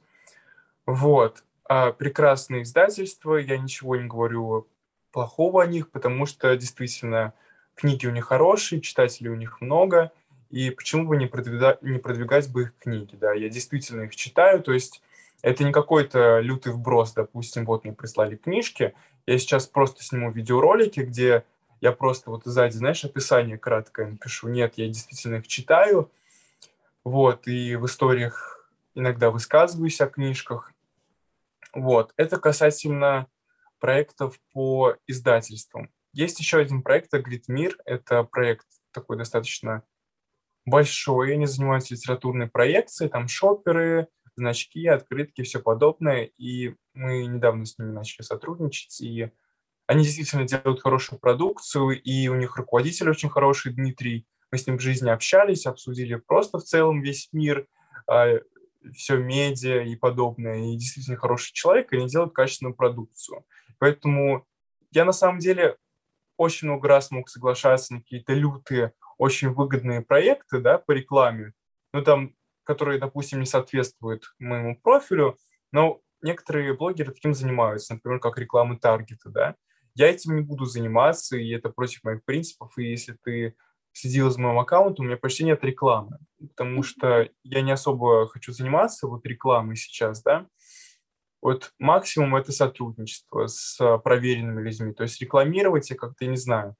Вот. 0.85 1.43
А 1.65 1.91
прекрасные 1.91 2.63
издательства, 2.63 3.35
я 3.35 3.57
ничего 3.57 3.97
не 3.97 4.07
говорю 4.07 4.69
плохого 5.11 5.61
о 5.61 5.67
них, 5.67 5.91
потому 5.91 6.25
что 6.25 6.55
действительно 6.55 7.33
книги 7.75 8.07
у 8.07 8.11
них 8.11 8.27
хорошие, 8.27 8.79
читателей 8.79 9.29
у 9.29 9.35
них 9.35 9.59
много, 9.59 10.13
и 10.49 10.69
почему 10.69 11.05
бы 11.05 11.17
не 11.17 11.25
продвигать, 11.25 11.81
не 11.81 11.99
продвигать 11.99 12.49
бы 12.49 12.63
их 12.63 12.77
книги, 12.79 13.17
да, 13.17 13.33
я 13.33 13.49
действительно 13.49 14.03
их 14.03 14.15
читаю, 14.15 14.63
то 14.63 14.71
есть 14.71 15.01
это 15.41 15.65
не 15.65 15.73
какой-то 15.73 16.39
лютый 16.39 16.71
вброс, 16.71 17.11
допустим, 17.11 17.65
вот 17.65 17.83
мне 17.83 17.91
прислали 17.91 18.37
книжки, 18.37 18.93
я 19.25 19.37
сейчас 19.37 19.67
просто 19.67 20.01
сниму 20.01 20.31
видеоролики, 20.31 21.01
где 21.01 21.43
я 21.81 21.91
просто 21.91 22.29
вот 22.29 22.43
сзади, 22.45 22.73
знаешь, 22.73 23.05
описание 23.05 23.57
краткое 23.57 24.07
напишу. 24.07 24.47
Нет, 24.47 24.73
я 24.77 24.87
действительно 24.87 25.35
их 25.35 25.47
читаю, 25.47 26.11
вот, 27.03 27.47
и 27.47 27.75
в 27.75 27.85
историях 27.85 28.69
иногда 28.95 29.31
высказываюсь 29.31 30.01
о 30.01 30.07
книжках. 30.07 30.73
Вот, 31.73 32.13
это 32.17 32.39
касательно 32.39 33.27
проектов 33.79 34.39
по 34.53 34.95
издательствам. 35.07 35.91
Есть 36.11 36.39
еще 36.39 36.59
один 36.59 36.81
проект 36.81 37.13
«Агрит 37.13 37.47
Мир». 37.47 37.77
Это 37.85 38.23
проект 38.23 38.65
такой 38.91 39.17
достаточно 39.17 39.83
большой. 40.65 41.33
Они 41.33 41.45
занимаются 41.45 41.93
литературной 41.93 42.47
проекцией, 42.47 43.09
там 43.09 43.27
шоперы, 43.27 44.07
значки, 44.35 44.87
открытки, 44.87 45.43
все 45.43 45.59
подобное. 45.59 46.23
И 46.37 46.75
мы 46.93 47.25
недавно 47.25 47.65
с 47.65 47.77
ними 47.77 47.91
начали 47.91 48.23
сотрудничать, 48.23 48.99
и 49.01 49.31
они 49.89 50.03
действительно 50.03 50.43
делают 50.43 50.83
хорошую 50.83 51.17
продукцию, 51.17 51.99
и 51.99 52.27
у 52.27 52.35
них 52.35 52.57
руководитель 52.57 53.09
очень 53.09 53.27
хороший, 53.27 53.73
Дмитрий. 53.73 54.27
Мы 54.51 54.59
с 54.59 54.67
ним 54.67 54.77
в 54.77 54.81
жизни 54.81 55.09
общались, 55.09 55.65
обсудили 55.65 56.13
просто 56.13 56.59
в 56.59 56.63
целом 56.63 57.01
весь 57.01 57.29
мир, 57.31 57.65
а, 58.07 58.35
все 58.93 59.17
медиа 59.17 59.81
и 59.81 59.95
подобное. 59.95 60.59
И 60.59 60.77
действительно 60.77 61.17
хороший 61.17 61.53
человек, 61.53 61.91
и 61.91 61.97
они 61.97 62.07
делают 62.07 62.35
качественную 62.35 62.75
продукцию. 62.75 63.43
Поэтому 63.79 64.45
я 64.91 65.05
на 65.05 65.11
самом 65.11 65.39
деле 65.39 65.75
очень 66.37 66.67
много 66.67 66.87
раз 66.87 67.09
мог 67.09 67.27
соглашаться 67.27 67.95
на 67.95 68.01
какие-то 68.01 68.33
лютые, 68.33 68.93
очень 69.17 69.49
выгодные 69.49 70.01
проекты 70.01 70.59
да, 70.59 70.77
по 70.77 70.91
рекламе, 70.91 71.53
ну, 71.93 72.03
там, 72.03 72.35
которые, 72.63 72.99
допустим, 72.99 73.39
не 73.39 73.47
соответствуют 73.47 74.35
моему 74.37 74.79
профилю, 74.79 75.39
но 75.71 75.99
некоторые 76.21 76.75
блогеры 76.75 77.11
таким 77.11 77.33
занимаются, 77.33 77.95
например, 77.95 78.19
как 78.19 78.37
рекламы 78.37 78.77
таргета, 78.77 79.29
да. 79.29 79.55
Я 79.95 80.09
этим 80.09 80.35
не 80.35 80.41
буду 80.41 80.65
заниматься, 80.65 81.37
и 81.37 81.49
это 81.49 81.69
против 81.69 82.03
моих 82.03 82.23
принципов, 82.23 82.77
и 82.77 82.89
если 82.89 83.17
ты 83.23 83.55
следил 83.91 84.29
за 84.29 84.39
моим 84.39 84.59
аккаунтом, 84.59 85.05
у 85.05 85.07
меня 85.07 85.17
почти 85.17 85.43
нет 85.43 85.63
рекламы, 85.63 86.19
потому 86.39 86.83
что 86.83 87.29
я 87.43 87.61
не 87.61 87.71
особо 87.71 88.27
хочу 88.27 88.51
заниматься 88.51 89.07
вот 89.07 89.25
рекламой 89.25 89.75
сейчас, 89.75 90.21
да, 90.21 90.47
вот 91.41 91.71
максимум 91.79 92.35
это 92.35 92.51
сотрудничество 92.51 93.47
с 93.47 93.79
а, 93.79 93.97
проверенными 93.97 94.61
людьми. 94.61 94.93
То 94.93 95.03
есть 95.03 95.21
рекламировать 95.21 95.89
я 95.89 95.95
как-то 95.95 96.25
не 96.25 96.35
знаю. 96.35 96.75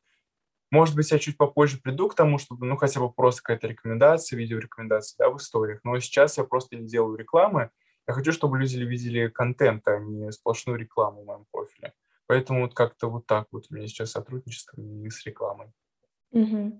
Может 0.72 0.96
быть, 0.96 1.10
я 1.12 1.18
чуть 1.18 1.38
попозже 1.38 1.80
приду 1.82 2.10
к 2.10 2.16
тому, 2.16 2.38
чтобы, 2.38 2.68
ну, 2.68 2.78
хотя 2.78 3.00
бы 3.00 3.12
просто 3.12 3.42
какая-то 3.42 3.68
рекомендация, 3.68 4.38
видеорекомендация, 4.38 5.18
да, 5.18 5.30
в 5.30 5.38
историях. 5.38 5.80
Но 5.84 5.98
сейчас 6.00 6.38
я 6.38 6.44
просто 6.44 6.76
не 6.76 6.86
делаю 6.86 7.18
рекламы. 7.18 7.72
Я 8.08 8.14
хочу, 8.14 8.32
чтобы 8.32 8.60
люди 8.60 8.78
видели 8.78 9.30
контент, 9.30 9.88
а 9.88 9.98
не 9.98 10.32
сплошную 10.32 10.78
рекламу 10.78 11.24
в 11.24 11.26
моем 11.26 11.46
профиле. 11.52 11.94
Поэтому 12.30 12.62
вот 12.62 12.76
как-то 12.76 13.10
вот 13.10 13.26
так 13.26 13.48
вот 13.52 13.66
у 13.72 13.74
меня 13.74 13.88
сейчас 13.88 14.12
сотрудничество 14.12 14.80
и 14.80 15.10
с 15.10 15.26
рекламой. 15.26 15.74
Угу. 16.32 16.80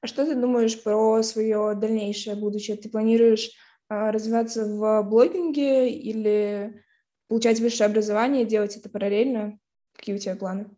А 0.00 0.06
что 0.06 0.24
ты 0.24 0.34
думаешь 0.34 0.82
про 0.82 1.22
свое 1.22 1.74
дальнейшее 1.74 2.34
будущее? 2.34 2.78
Ты 2.78 2.88
планируешь 2.88 3.50
а, 3.90 4.10
развиваться 4.10 4.64
в 4.64 5.02
блогинге 5.02 5.90
или 5.90 6.82
получать 7.28 7.60
высшее 7.60 7.90
образование, 7.90 8.46
делать 8.46 8.74
это 8.74 8.88
параллельно? 8.88 9.58
Какие 9.94 10.16
у 10.16 10.18
тебя 10.18 10.34
планы? 10.34 10.70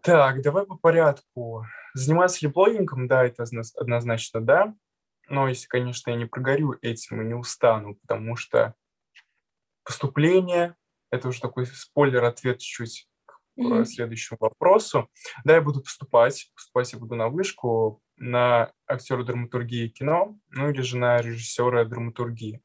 Так, 0.00 0.40
давай 0.40 0.64
по 0.64 0.76
порядку. 0.76 1.64
Заниматься 1.94 2.46
ли 2.46 2.52
блогингом? 2.52 3.08
Да, 3.08 3.24
это 3.24 3.44
однозначно 3.74 4.40
да. 4.40 4.74
Но 5.28 5.48
если, 5.48 5.66
конечно, 5.66 6.12
я 6.12 6.16
не 6.16 6.26
прогорю 6.26 6.78
этим 6.82 7.20
и 7.20 7.24
не 7.24 7.34
устану, 7.34 7.96
потому 7.96 8.36
что 8.36 8.76
поступление— 9.82 10.76
это 11.10 11.26
уже 11.26 11.40
такой 11.40 11.66
спойлер-ответ 11.66 12.60
чуть 12.60 13.07
к 13.58 13.60
mm-hmm. 13.60 13.84
следующему 13.84 14.38
вопросу. 14.40 15.08
Да, 15.44 15.56
я 15.56 15.60
буду 15.60 15.80
поступать. 15.80 16.50
Поступать 16.54 16.92
я 16.92 16.98
буду 16.98 17.16
на 17.16 17.28
вышку, 17.28 18.00
на 18.16 18.72
актера 18.86 19.24
драматургии 19.24 19.88
кино, 19.88 20.38
ну 20.50 20.70
или 20.70 20.80
же 20.80 20.96
на 20.96 21.18
режиссера 21.18 21.84
драматургии. 21.84 22.62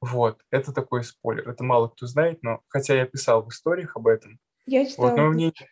Вот, 0.00 0.40
это 0.50 0.72
такой 0.72 1.04
спойлер. 1.04 1.48
Это 1.48 1.64
мало 1.64 1.88
кто 1.88 2.06
знает, 2.06 2.42
но 2.42 2.60
хотя 2.68 2.94
я 2.94 3.06
писал 3.06 3.44
в 3.44 3.48
историях 3.48 3.96
об 3.96 4.06
этом. 4.06 4.38
Я 4.66 4.86
читала. 4.86 5.10
Вот, 5.10 5.18
мое 5.18 5.28
мнение, 5.30 5.68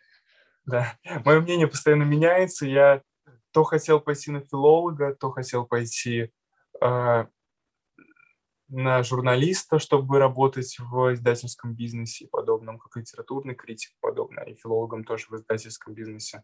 да, 0.65 0.97
мое 1.23 1.41
мнение 1.41 1.67
постоянно 1.67 2.03
меняется. 2.03 2.65
Я 2.65 3.01
то 3.51 3.63
хотел 3.63 3.99
пойти 3.99 4.31
на 4.31 4.41
филолога, 4.41 5.15
то 5.15 5.31
хотел 5.31 5.65
пойти 5.65 6.31
э, 6.81 7.25
на 8.75 9.03
журналиста, 9.03 9.79
чтобы 9.79 10.19
работать 10.19 10.75
в 10.79 11.13
издательском 11.13 11.73
бизнесе 11.73 12.25
и 12.25 12.29
подобном, 12.29 12.77
как 12.77 12.97
литературный 12.97 13.55
критик 13.55 13.91
и 13.91 14.01
подобное, 14.01 14.43
и 14.43 14.55
филологом 14.55 15.05
тоже 15.05 15.27
в 15.29 15.35
издательском 15.35 15.93
бизнесе. 15.93 16.43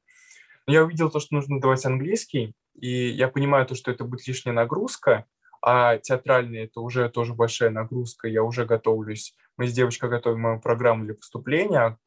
Но 0.66 0.74
я 0.74 0.86
увидел 0.86 1.12
то, 1.12 1.20
что 1.20 1.36
нужно 1.36 1.60
давать 1.60 1.86
английский, 1.86 2.54
и 2.74 3.10
я 3.10 3.28
понимаю 3.28 3.66
то, 3.66 3.76
что 3.76 3.92
это 3.92 4.06
будет 4.06 4.26
лишняя 4.28 4.54
нагрузка, 4.54 5.26
а 5.62 5.98
театральный— 5.98 6.60
это 6.64 6.80
уже 6.80 7.10
тоже 7.10 7.34
большая 7.34 7.70
нагрузка, 7.70 8.30
я 8.30 8.44
уже 8.44 8.66
готовлюсь. 8.66 9.36
Мы 9.58 9.68
с 9.68 9.74
девочкой 9.74 10.10
готовим 10.10 10.40
мою 10.40 10.62
программу 10.62 11.04
для 11.04 11.16
поступления. 11.16 11.98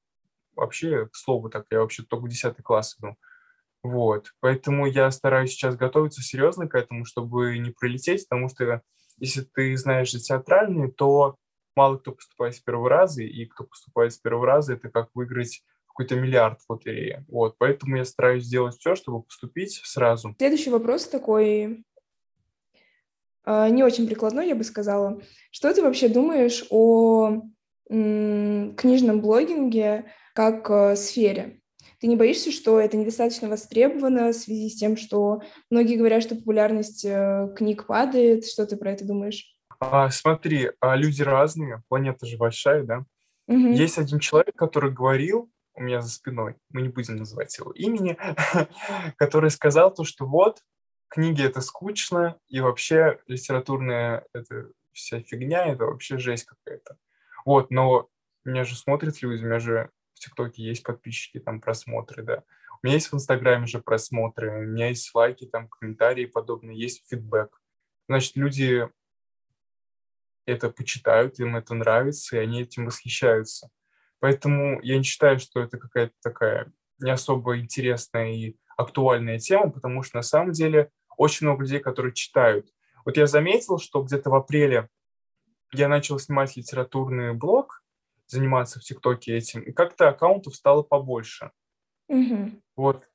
Вообще, 0.56 1.06
к 1.06 1.16
слову 1.16 1.50
так, 1.50 1.66
я 1.70 1.80
вообще 1.80 2.02
только 2.02 2.28
10 2.28 2.62
класс 2.62 2.96
иду. 2.98 3.16
Вот, 3.82 4.32
поэтому 4.40 4.87
я 4.87 5.10
стараюсь 5.10 5.50
сейчас 5.50 5.76
готовиться 5.76 6.22
серьезно 6.22 6.66
к 6.66 6.74
этому, 6.74 7.04
чтобы 7.04 7.58
не 7.58 7.70
пролететь, 7.70 8.26
потому 8.26 8.48
что 8.48 8.80
если 9.18 9.42
ты 9.42 9.77
знаешь 9.77 10.11
же 10.11 10.18
театральный, 10.18 10.90
то 10.90 11.37
мало 11.77 11.98
кто 11.98 12.12
поступает 12.12 12.55
с 12.55 12.61
первого 12.61 12.88
раза, 12.88 13.22
и 13.22 13.46
кто 13.46 13.64
поступает 13.64 14.12
с 14.12 14.18
первого 14.18 14.46
раза, 14.46 14.74
это 14.74 14.88
как 14.88 15.11
выиграть 15.14 15.62
какой-то 15.87 16.16
миллиард 16.16 16.61
в 16.61 16.70
лотерее. 16.70 17.24
Вот, 17.29 17.57
поэтому 17.59 17.96
я 17.96 18.05
стараюсь 18.05 18.44
сделать 18.44 18.77
все, 18.79 18.94
чтобы 18.94 19.22
поступить 19.22 19.81
сразу. 19.85 20.35
Следующий 20.38 20.70
вопрос 20.70 21.07
такой 21.07 21.85
а, 23.44 23.68
не 23.68 23.83
очень 23.83 24.07
прикладной, 24.07 24.48
я 24.48 24.55
бы 24.55 24.64
сказала. 24.64 25.20
Что 25.50 25.72
ты 25.72 25.83
вообще 25.83 26.09
думаешь 26.09 26.64
о 26.70 27.42
книжном 27.87 29.20
блогинге 29.20 30.07
как 30.35 30.70
э, 30.70 30.96
сфере? 30.96 31.61
Ты 32.04 32.08
не 32.08 32.16
боишься, 32.16 32.52
что 32.52 32.78
это 32.78 32.98
недостаточно 32.98 33.48
востребовано 33.48 34.32
в 34.32 34.34
связи 34.34 34.68
с 34.68 34.76
тем, 34.76 34.94
что 34.98 35.40
многие 35.70 35.96
говорят, 35.96 36.22
что 36.22 36.34
популярность 36.34 37.02
э, 37.02 37.48
книг 37.56 37.86
падает? 37.86 38.44
Что 38.46 38.66
ты 38.66 38.76
про 38.76 38.92
это 38.92 39.06
думаешь? 39.06 39.56
А, 39.80 40.10
смотри, 40.10 40.70
а 40.80 40.96
люди 40.96 41.22
разные, 41.22 41.82
планета 41.88 42.26
же 42.26 42.36
большая, 42.36 42.82
да? 42.82 43.06
Угу. 43.46 43.68
Есть 43.68 43.96
один 43.96 44.18
человек, 44.18 44.54
который 44.54 44.92
говорил 44.92 45.50
у 45.72 45.80
меня 45.80 46.02
за 46.02 46.10
спиной, 46.10 46.56
мы 46.68 46.82
не 46.82 46.90
будем 46.90 47.16
называть 47.16 47.56
его 47.56 47.72
имени, 47.72 48.18
который 49.16 49.48
сказал 49.48 49.90
то, 49.90 50.04
что 50.04 50.26
вот, 50.26 50.58
книги 51.08 51.42
это 51.42 51.62
скучно, 51.62 52.38
и 52.48 52.60
вообще 52.60 53.18
литературная 53.28 54.26
это 54.34 54.68
вся 54.92 55.22
фигня, 55.22 55.68
это 55.68 55.86
вообще 55.86 56.18
жесть 56.18 56.44
какая-то. 56.44 56.98
Вот, 57.46 57.70
но 57.70 58.08
меня 58.44 58.64
же 58.64 58.76
смотрят 58.76 59.22
люди, 59.22 59.42
меня 59.42 59.58
же 59.58 59.88
ТикТоке 60.24 60.62
есть 60.62 60.82
подписчики, 60.82 61.38
там 61.38 61.60
просмотры, 61.60 62.22
да. 62.22 62.42
У 62.82 62.87
меня 62.87 62.96
есть 62.96 63.10
в 63.10 63.14
Инстаграме 63.14 63.66
же 63.66 63.80
просмотры, 63.80 64.50
у 64.50 64.62
меня 64.62 64.88
есть 64.88 65.14
лайки, 65.14 65.46
там 65.46 65.68
комментарии 65.68 66.26
подобные, 66.26 66.78
есть 66.78 67.08
фидбэк. 67.08 67.60
Значит, 68.08 68.37
люди 68.37 68.88
это 70.46 70.68
почитают, 70.70 71.38
им 71.38 71.56
это 71.56 71.74
нравится, 71.74 72.37
и 72.37 72.40
они 72.40 72.62
этим 72.62 72.87
восхищаются. 72.87 73.70
Поэтому 74.20 74.80
я 74.82 74.98
не 74.98 75.02
считаю, 75.02 75.38
что 75.38 75.60
это 75.60 75.78
какая-то 75.78 76.14
такая 76.22 76.72
не 76.98 77.10
особо 77.10 77.58
интересная 77.58 78.32
и 78.32 78.56
актуальная 78.76 79.38
тема, 79.38 79.70
потому 79.70 80.02
что 80.02 80.16
на 80.16 80.22
самом 80.22 80.52
деле 80.52 80.90
очень 81.16 81.46
много 81.46 81.62
людей, 81.62 81.80
которые 81.80 82.14
читают. 82.14 82.68
Вот 83.04 83.16
я 83.16 83.26
заметил, 83.26 83.78
что 83.78 84.02
где-то 84.02 84.30
в 84.30 84.34
апреле 84.34 84.88
я 85.72 85.88
начал 85.88 86.18
снимать 86.18 86.56
литературный 86.56 87.34
блог, 87.34 87.83
заниматься 88.26 88.80
в 88.80 88.82
ТикТоке 88.82 89.37
этим, 89.37 89.60
и 89.62 89.72
как-то 89.72 90.08
аккаунтов 90.08 90.54
стало 90.54 90.82
побольше. 90.82 91.50
Mm-hmm. 92.10 92.60
Вот. 92.76 93.08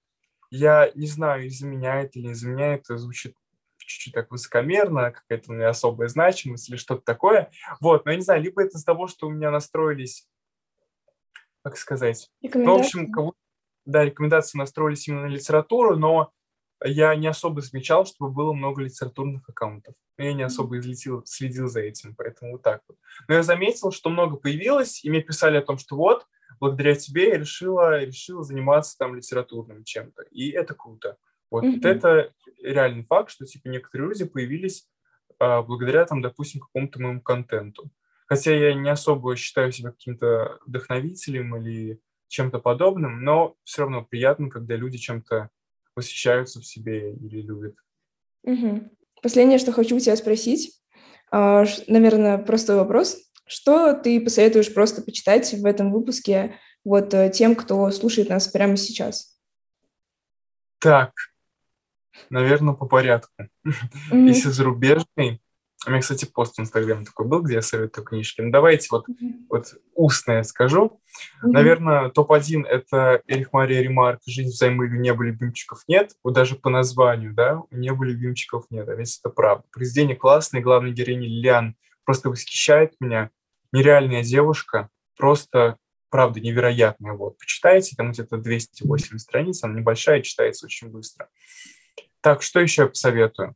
Я 0.52 0.92
не 0.96 1.08
знаю, 1.08 1.46
из-за 1.46 1.68
меня 1.68 2.02
это 2.02 2.20
или 2.20 2.28
не 2.28 2.32
из-за 2.34 2.50
меня 2.50 2.74
это 2.74 2.98
звучит 2.98 3.36
чуть-чуть 3.78 4.14
так 4.14 4.32
высокомерно, 4.32 5.12
какая-то 5.12 5.52
у 5.52 5.56
меня 5.56 5.70
особая 5.70 6.08
значимость 6.08 6.70
или 6.70 6.78
что-то 6.78 7.02
такое. 7.02 7.52
Вот, 7.82 8.06
но 8.06 8.12
я 8.12 8.18
не 8.18 8.24
знаю, 8.24 8.42
либо 8.42 8.62
это 8.62 8.78
из-за 8.78 8.86
того, 8.86 9.08
что 9.08 9.28
у 9.28 9.32
меня 9.32 9.52
настроились, 9.52 10.28
как 11.64 11.78
сказать, 11.78 12.30
ну, 12.42 12.78
в 12.78 12.80
общем, 12.80 13.12
кого 13.12 13.34
да, 13.86 14.06
рекомендации 14.06 14.58
настроились 14.58 15.08
именно 15.08 15.24
на 15.24 15.32
литературу, 15.32 15.98
но 15.98 16.32
я 16.84 17.16
не 17.16 17.28
особо 17.28 17.62
замечал, 17.62 18.06
чтобы 18.06 18.32
было 18.32 18.54
много 18.54 18.82
литературных 18.82 19.48
аккаунтов. 19.50 19.96
Я 20.18 20.34
не 20.34 20.44
особо 20.44 20.80
излетел, 20.80 21.24
следил 21.26 21.68
за 21.68 21.82
этим, 21.82 22.16
поэтому 22.16 22.54
вот 22.54 22.62
так 22.62 22.82
вот. 22.88 22.98
Но 23.28 23.36
я 23.36 23.44
заметил, 23.44 23.92
что 23.92 24.10
много 24.10 24.38
появилось, 24.38 25.04
и 25.04 25.10
мне 25.10 25.22
писали 25.22 25.58
о 25.58 25.62
том, 25.62 25.78
что 25.78 25.96
вот, 25.96 26.26
благодаря 26.60 26.96
тебе 26.96 27.30
я 27.30 27.38
решила, 27.38 28.04
решила 28.04 28.44
заниматься 28.44 28.98
там 28.98 29.16
литературным 29.16 29.84
чем-то. 29.84 30.24
И 30.32 30.50
это 30.52 30.74
круто. 30.74 31.18
Вот, 31.52 31.64
mm-hmm. 31.64 31.76
вот 31.76 31.86
это 31.86 32.34
реальный 32.62 33.04
факт, 33.04 33.32
что 33.32 33.46
типа 33.46 33.68
некоторые 33.68 34.10
люди 34.10 34.26
появились 34.26 34.88
а, 35.40 35.62
благодаря 35.62 36.06
там, 36.06 36.22
допустим, 36.22 36.62
какому-то 36.62 37.02
моему 37.02 37.22
контенту. 37.22 37.90
Хотя 38.28 38.56
я 38.56 38.74
не 38.74 38.90
особо 38.90 39.36
считаю 39.36 39.72
себя 39.72 39.92
каким-то 39.92 40.60
вдохновителем 40.66 41.56
или 41.58 42.00
чем-то 42.28 42.60
подобным, 42.60 43.24
но 43.24 43.56
все 43.64 43.82
равно 43.82 44.06
приятно, 44.06 44.50
когда 44.50 44.76
люди 44.76 45.00
чем-то 45.00 45.50
восхищаются 46.00 46.60
в 46.60 46.66
себе 46.66 47.14
или 47.14 47.42
любят. 47.42 47.76
Угу. 48.44 48.90
Последнее, 49.22 49.60
что 49.60 49.72
хочу 49.72 49.96
у 49.96 50.00
тебя 50.00 50.16
спросить, 50.16 50.82
а, 51.32 51.66
наверное, 51.88 52.38
простой 52.38 52.78
вопрос. 52.78 53.18
Что 53.46 53.94
ты 53.94 54.22
посоветуешь 54.22 54.74
просто 54.74 55.02
почитать 55.02 55.54
в 55.54 55.66
этом 55.66 55.92
выпуске 55.92 56.56
вот 56.84 57.14
э, 57.14 57.32
тем, 57.32 57.56
кто 57.56 57.90
слушает 57.92 58.30
нас 58.30 58.48
прямо 58.48 58.78
сейчас? 58.78 59.40
Так, 60.80 61.14
наверное, 62.30 62.74
по 62.74 62.86
порядку. 62.86 63.32
Mm-hmm. 63.42 64.28
Если 64.28 64.50
зарубежный, 64.50 65.42
у 65.88 65.92
меня, 65.92 66.02
кстати, 66.02 66.26
пост 66.26 66.58
в 66.58 66.62
Инстаграме 66.62 67.06
такой 67.06 67.26
был, 67.26 67.42
где 67.42 67.56
я 67.56 67.62
советую 67.62 68.04
книжки. 68.04 68.42
Ну, 68.42 68.52
давайте 68.52 68.88
вот, 68.92 69.08
mm-hmm. 69.08 69.46
вот 69.50 69.76
устное 69.94 70.44
скажу. 70.44 71.02
Mm-hmm. 71.44 71.52
Наверное, 71.52 72.10
топ-1– 72.10 72.66
это 72.68 73.22
Эрих 73.28 73.54
Мария 73.54 73.82
Ремарк 73.82 74.20
«Жизнь 74.26 74.50
взаймы 74.50 74.90
небо 74.90 75.24
любимчиков 75.24 75.84
нет». 75.88 76.12
Вот 76.22 76.34
даже 76.34 76.56
по 76.56 76.70
названию, 76.70 77.34
да, 77.34 77.60
у 77.60 77.78
небо 77.78 78.04
любимчиков 78.04 78.66
нет, 78.70 78.90
а 78.90 78.96
ведь 78.96 79.20
это 79.20 79.30
правда. 79.30 79.66
Произведение 79.72 80.18
классное, 80.18 80.62
главная 80.62 80.92
героиня 80.92 81.28
Лиан 81.28 81.76
просто 82.04 82.30
восхищает 82.30 82.96
меня. 83.00 83.30
Нереальная 83.72 84.24
девушка, 84.24 84.90
просто, 85.18 85.78
правда, 86.10 86.42
невероятная. 86.42 87.14
Вот, 87.14 87.38
почитайте, 87.38 87.96
там 87.96 88.12
где-то 88.12 88.38
208 88.38 89.18
страниц, 89.18 89.64
она 89.64 89.76
небольшая, 89.76 90.22
читается 90.24 90.66
очень 90.66 90.90
быстро. 90.90 91.30
Так, 92.20 92.42
что 92.42 92.60
еще 92.60 92.82
я 92.82 92.88
посоветую? 92.90 93.56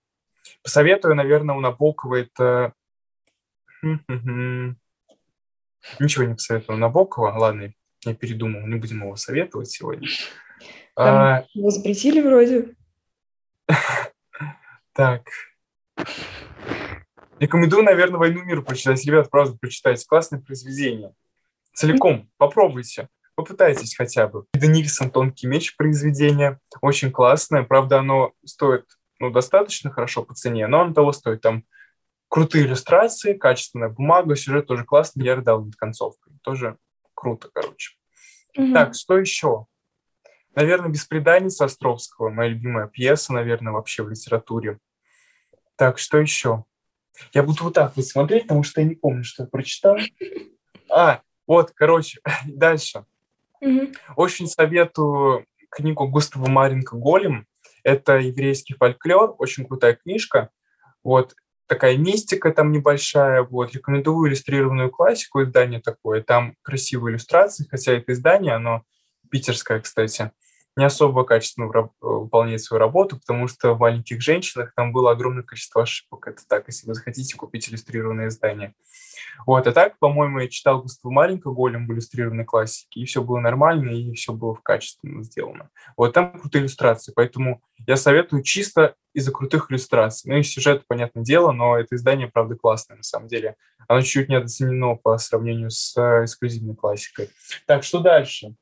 Посоветую, 0.61 1.15
наверное, 1.15 1.55
у 1.55 1.59
Набокова 1.59 2.15
это... 2.15 2.73
Ничего 5.99 6.23
не 6.23 6.33
посоветую. 6.35 6.77
Набокова, 6.77 7.31
ладно, 7.37 7.73
я 8.05 8.15
передумал, 8.15 8.65
не 8.67 8.75
будем 8.75 9.01
его 9.01 9.15
советовать 9.15 9.69
сегодня. 9.69 10.07
Там 10.95 11.15
а... 11.15 11.45
Его 11.53 11.69
запретили 11.69 12.21
вроде. 12.21 12.75
Так. 14.95 15.23
Рекомендую, 17.39 17.81
наверное, 17.81 18.19
«Войну 18.19 18.43
миру» 18.43 18.63
прочитать. 18.63 19.03
Ребят, 19.05 19.31
правда, 19.31 19.57
прочитайте. 19.59 20.05
Классное 20.07 20.39
произведение. 20.39 21.13
Целиком. 21.73 22.29
Попробуйте. 22.37 23.09
Попытайтесь 23.35 23.95
хотя 23.95 24.27
бы. 24.27 24.45
Ида 24.53 24.67
Нильсон 24.67 25.09
«Тонкий 25.09 25.47
меч» 25.47 25.75
произведение. 25.75 26.59
Очень 26.81 27.11
классное. 27.11 27.63
Правда, 27.63 27.99
оно 27.99 28.33
стоит 28.45 28.85
ну, 29.23 29.31
достаточно 29.31 29.89
хорошо 29.89 30.23
по 30.23 30.33
цене, 30.33 30.67
но 30.67 30.81
оно 30.81 30.93
того 30.93 31.11
стоит. 31.13 31.41
Там 31.41 31.63
крутые 32.27 32.65
иллюстрации, 32.65 33.33
качественная 33.33 33.89
бумага, 33.89 34.35
сюжет 34.35 34.67
тоже 34.67 34.83
классный, 34.83 35.25
я 35.25 35.35
рыдал 35.35 35.63
над 35.63 35.75
концовкой. 35.75 36.33
Тоже 36.41 36.77
круто, 37.13 37.49
короче. 37.53 37.95
Mm-hmm. 38.57 38.73
Так, 38.73 38.95
что 38.95 39.17
еще? 39.17 39.65
Наверное, 40.55 40.89
«Беспреданница» 40.89 41.65
Островского, 41.65 42.29
моя 42.29 42.49
любимая 42.49 42.87
пьеса, 42.87 43.33
наверное, 43.33 43.73
вообще 43.73 44.03
в 44.03 44.09
литературе. 44.09 44.77
Так, 45.75 45.97
что 45.97 46.19
еще? 46.19 46.65
Я 47.33 47.43
буду 47.43 47.63
вот 47.63 47.73
так 47.73 47.95
вот 47.95 48.05
смотреть, 48.05 48.43
потому 48.43 48.63
что 48.63 48.81
я 48.81 48.87
не 48.87 48.95
помню, 48.95 49.23
что 49.23 49.43
я 49.43 49.47
прочитал. 49.47 49.97
А, 50.95 51.21
вот, 51.47 51.71
короче, 51.71 52.19
дальше. 52.45 53.05
Mm-hmm. 53.63 53.95
Очень 54.15 54.47
советую 54.47 55.47
книгу 55.71 56.07
Густава 56.07 56.47
Маренко 56.47 56.95
«Голем». 56.95 57.47
Это 57.83 58.17
еврейский 58.17 58.73
фольклор, 58.73 59.35
очень 59.37 59.65
крутая 59.65 59.95
книжка. 59.95 60.49
Вот 61.03 61.35
такая 61.67 61.97
мистика 61.97 62.51
там 62.51 62.71
небольшая. 62.71 63.43
Вот 63.43 63.73
рекомендую 63.73 64.29
иллюстрированную 64.29 64.89
классику, 64.89 65.43
издание 65.43 65.81
такое. 65.81 66.21
Там 66.21 66.55
красивые 66.61 67.13
иллюстрации, 67.13 67.67
хотя 67.69 67.93
это 67.93 68.13
издание, 68.13 68.53
оно 68.53 68.83
питерское, 69.29 69.79
кстати 69.79 70.31
не 70.75 70.85
особо 70.85 71.23
качественно 71.23 71.71
выполняет 72.01 72.61
свою 72.61 72.79
работу, 72.79 73.19
потому 73.19 73.47
что 73.47 73.73
в 73.73 73.79
«Маленьких 73.79 74.21
женщинах» 74.21 74.73
там 74.75 74.91
было 74.91 75.11
огромное 75.11 75.43
количество 75.43 75.83
ошибок. 75.83 76.27
Это 76.27 76.41
так, 76.47 76.67
если 76.67 76.87
вы 76.87 76.95
захотите 76.95 77.35
купить 77.35 77.69
иллюстрированное 77.69 78.29
издание. 78.29 78.73
Вот, 79.45 79.67
а 79.67 79.71
так, 79.71 79.99
по-моему, 79.99 80.39
я 80.39 80.47
читал 80.47 80.81
Густава 80.81 81.11
Маленько, 81.11 81.49
Голем 81.51 81.87
в 81.87 81.93
иллюстрированной 81.93 82.45
классике, 82.45 83.01
и 83.01 83.05
все 83.05 83.21
было 83.21 83.39
нормально, 83.39 83.91
и 83.91 84.13
все 84.13 84.33
было 84.33 84.55
качественно 84.55 85.23
сделано. 85.23 85.69
Вот 85.97 86.13
там 86.13 86.39
крутые 86.39 86.63
иллюстрации, 86.63 87.13
поэтому 87.15 87.61
я 87.85 87.95
советую 87.95 88.43
чисто 88.43 88.95
из-за 89.13 89.31
крутых 89.31 89.69
иллюстраций. 89.69 90.31
Ну 90.31 90.37
и 90.37 90.43
сюжет, 90.43 90.85
понятное 90.87 91.23
дело, 91.23 91.51
но 91.51 91.77
это 91.77 91.95
издание, 91.95 92.27
правда, 92.27 92.55
классное 92.55 92.97
на 92.97 93.03
самом 93.03 93.27
деле. 93.27 93.55
Оно 93.87 94.01
чуть-чуть 94.01 94.29
недооценено 94.29 94.95
по 94.95 95.17
сравнению 95.17 95.69
с 95.69 95.95
э, 95.97 96.23
эксклюзивной 96.23 96.75
классикой. 96.75 97.29
Так, 97.67 97.83
что 97.83 97.99
дальше? 97.99 98.55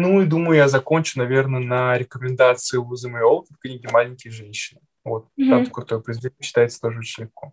Ну 0.00 0.22
и 0.22 0.26
думаю, 0.26 0.58
я 0.58 0.68
закончу, 0.68 1.18
наверное, 1.18 1.58
на 1.58 1.98
рекомендации 1.98 2.76
Лузы 2.76 3.08
Мэйол 3.08 3.48
в 3.50 3.58
книге 3.58 3.88
«Маленькие 3.90 4.32
женщины». 4.32 4.80
Вот, 5.02 5.26
mm-hmm. 5.36 5.48
правда, 5.48 5.70
крутое 5.72 6.00
произведение, 6.00 6.36
читается 6.38 6.80
тоже 6.80 7.00
очень 7.00 7.24
легко. 7.24 7.52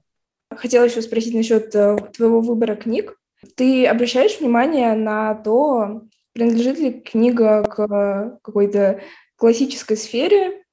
Хотела 0.55 0.84
еще 0.84 1.01
спросить 1.01 1.34
насчет 1.34 1.73
э, 1.73 1.97
твоего 2.13 2.41
выбора 2.41 2.75
книг. 2.75 3.19
Ты 3.55 3.88
обращаешь 3.88 4.39
внимание 4.39 4.93
на 4.93 5.34
то, 5.34 6.03
принадлежит 6.34 6.77
ли 6.77 7.01
книга 7.01 7.63
к 7.63 8.39
какой-то 8.43 9.01
классической 9.38 9.97
сфере? 9.97 10.63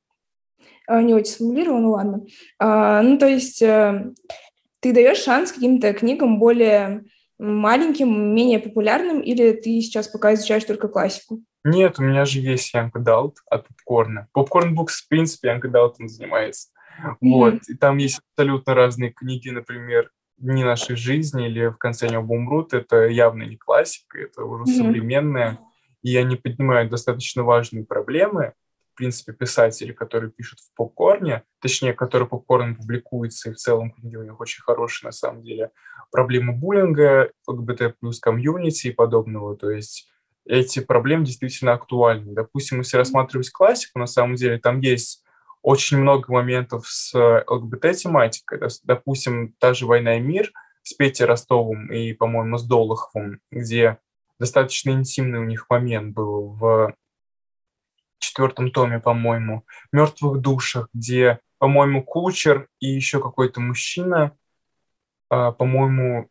А, 0.86 1.00
не 1.00 1.14
очень 1.14 1.32
сформулировано, 1.32 1.88
ладно. 1.88 2.26
А, 2.58 3.00
ну, 3.00 3.16
то 3.16 3.26
есть 3.26 3.62
э, 3.62 4.12
ты 4.80 4.92
даешь 4.92 5.22
шанс 5.22 5.52
каким-то 5.52 5.94
книгам 5.94 6.38
более 6.38 7.04
маленьким, 7.38 8.34
менее 8.34 8.58
популярным, 8.58 9.22
или 9.22 9.52
ты 9.52 9.80
сейчас 9.80 10.08
пока 10.08 10.34
изучаешь 10.34 10.64
только 10.64 10.88
классику? 10.88 11.40
Нет, 11.64 11.98
у 11.98 12.02
меня 12.02 12.24
же 12.24 12.40
есть 12.40 12.74
Young 12.74 12.90
Adult 12.92 13.34
от 13.48 13.68
Попкорна. 13.68 14.28
Popcorn 14.36 14.74
Books, 14.74 15.04
в 15.04 15.08
принципе, 15.08 15.48
Young 15.48 15.60
Adult 15.62 15.94
он 16.00 16.08
занимается. 16.08 16.70
Mm-hmm. 17.00 17.16
Вот, 17.20 17.54
и 17.68 17.74
там 17.74 17.98
есть 17.98 18.20
абсолютно 18.34 18.74
разные 18.74 19.12
книги, 19.12 19.48
например, 19.48 20.10
«Дни 20.38 20.64
нашей 20.64 20.96
жизни» 20.96 21.46
или 21.46 21.66
«В 21.66 21.76
конце 21.76 22.08
небо 22.08 22.32
умрут». 22.32 22.74
Это 22.74 23.06
явно 23.06 23.44
не 23.44 23.56
классика, 23.56 24.18
это 24.18 24.44
уже 24.44 24.64
mm-hmm. 24.64 24.76
современное. 24.76 25.58
И 26.02 26.16
они 26.16 26.36
поднимают 26.36 26.90
достаточно 26.90 27.44
важные 27.44 27.84
проблемы, 27.84 28.54
в 28.92 28.96
принципе, 28.96 29.32
писатели, 29.32 29.92
которые 29.92 30.30
пишут 30.30 30.58
в 30.58 30.74
попкорне, 30.74 31.44
точнее, 31.60 31.94
которые 31.94 32.28
попкорн 32.28 32.76
публикуется, 32.76 33.50
и 33.50 33.52
в 33.52 33.56
целом 33.56 33.92
книги 33.92 34.16
у 34.16 34.22
них 34.22 34.38
очень 34.40 34.62
хорошие, 34.62 35.08
на 35.08 35.12
самом 35.12 35.42
деле, 35.42 35.70
проблемы 36.10 36.52
буллинга, 36.52 37.30
ЛГБТ 37.46 37.98
плюс 38.00 38.20
комьюнити 38.20 38.88
и 38.88 38.92
подобного, 38.92 39.56
то 39.56 39.70
есть 39.70 40.10
эти 40.44 40.80
проблемы 40.80 41.24
действительно 41.24 41.72
актуальны. 41.72 42.32
Допустим, 42.32 42.78
если 42.78 42.96
рассматривать 42.96 43.50
классику, 43.50 43.98
на 43.98 44.06
самом 44.06 44.34
деле 44.34 44.58
там 44.58 44.80
есть 44.80 45.22
очень 45.62 45.98
много 45.98 46.32
моментов 46.32 46.88
с 46.88 47.14
ЛГБТ-тематикой. 47.14 48.60
Допустим, 48.82 49.54
та 49.58 49.74
же 49.74 49.86
«Война 49.86 50.16
и 50.16 50.20
мир» 50.20 50.52
с 50.82 50.94
Петей 50.94 51.24
Ростовым 51.24 51.92
и, 51.92 52.12
по-моему, 52.12 52.58
с 52.58 52.66
Долоховым, 52.66 53.40
где 53.52 53.98
достаточно 54.40 54.90
интимный 54.90 55.38
у 55.38 55.44
них 55.44 55.66
момент 55.70 56.14
был 56.14 56.48
в 56.48 56.94
четвертом 58.18 58.72
томе, 58.72 58.98
по-моему, 58.98 59.64
«Мертвых 59.92 60.40
душах», 60.40 60.88
где, 60.92 61.38
по-моему, 61.58 62.02
кучер 62.02 62.66
и 62.80 62.88
еще 62.88 63.20
какой-то 63.20 63.60
мужчина, 63.60 64.36
а, 65.28 65.52
по-моему, 65.52 66.28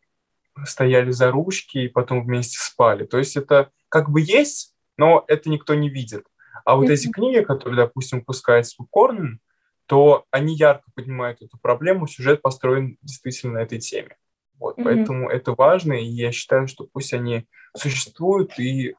стояли 0.64 1.10
за 1.10 1.30
ручки 1.30 1.78
и 1.78 1.88
потом 1.88 2.24
вместе 2.24 2.58
спали. 2.60 3.04
То 3.04 3.18
есть 3.18 3.36
это 3.36 3.70
как 3.88 4.10
бы 4.10 4.20
есть, 4.20 4.74
но 4.96 5.24
это 5.28 5.50
никто 5.50 5.74
не 5.74 5.88
видит. 5.88 6.26
А 6.64 6.76
вот 6.76 6.88
эти 6.88 7.08
книги, 7.10 7.40
которые, 7.40 7.76
допустим, 7.76 8.20
выпускают 8.20 8.66
с 8.66 8.74
попкорном, 8.74 9.40
то 9.86 10.24
они 10.30 10.54
ярко 10.54 10.90
поднимают 10.94 11.42
эту 11.42 11.58
проблему, 11.58 12.06
сюжет 12.06 12.40
построен 12.40 12.98
действительно 13.02 13.54
на 13.54 13.58
этой 13.58 13.78
теме. 13.78 14.16
Вот, 14.58 14.78
mm-hmm. 14.78 14.84
Поэтому 14.84 15.28
это 15.28 15.52
важно, 15.52 15.94
и 15.94 16.04
я 16.04 16.30
считаю, 16.30 16.68
что 16.68 16.86
пусть 16.92 17.12
они 17.12 17.46
существуют 17.76 18.58
и 18.58 18.94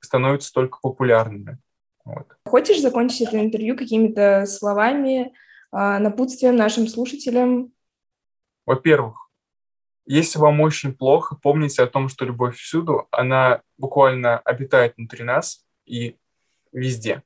становятся 0.00 0.52
только 0.52 0.78
популярными. 0.82 1.58
Вот. 2.04 2.36
Хочешь 2.44 2.80
закончить 2.80 3.28
это 3.28 3.40
интервью 3.40 3.76
какими-то 3.76 4.44
словами, 4.46 5.32
а, 5.72 5.98
напутствием 5.98 6.56
нашим 6.56 6.86
слушателям? 6.86 7.72
Во-первых, 8.66 9.29
если 10.16 10.38
вам 10.38 10.60
очень 10.60 10.92
плохо, 10.92 11.36
помните 11.36 11.82
о 11.82 11.86
том, 11.86 12.08
что 12.08 12.24
любовь 12.24 12.56
всюду, 12.56 13.06
она 13.12 13.62
буквально 13.78 14.38
обитает 14.38 14.96
внутри 14.96 15.24
нас 15.24 15.64
и 15.86 16.16
везде. 16.72 17.22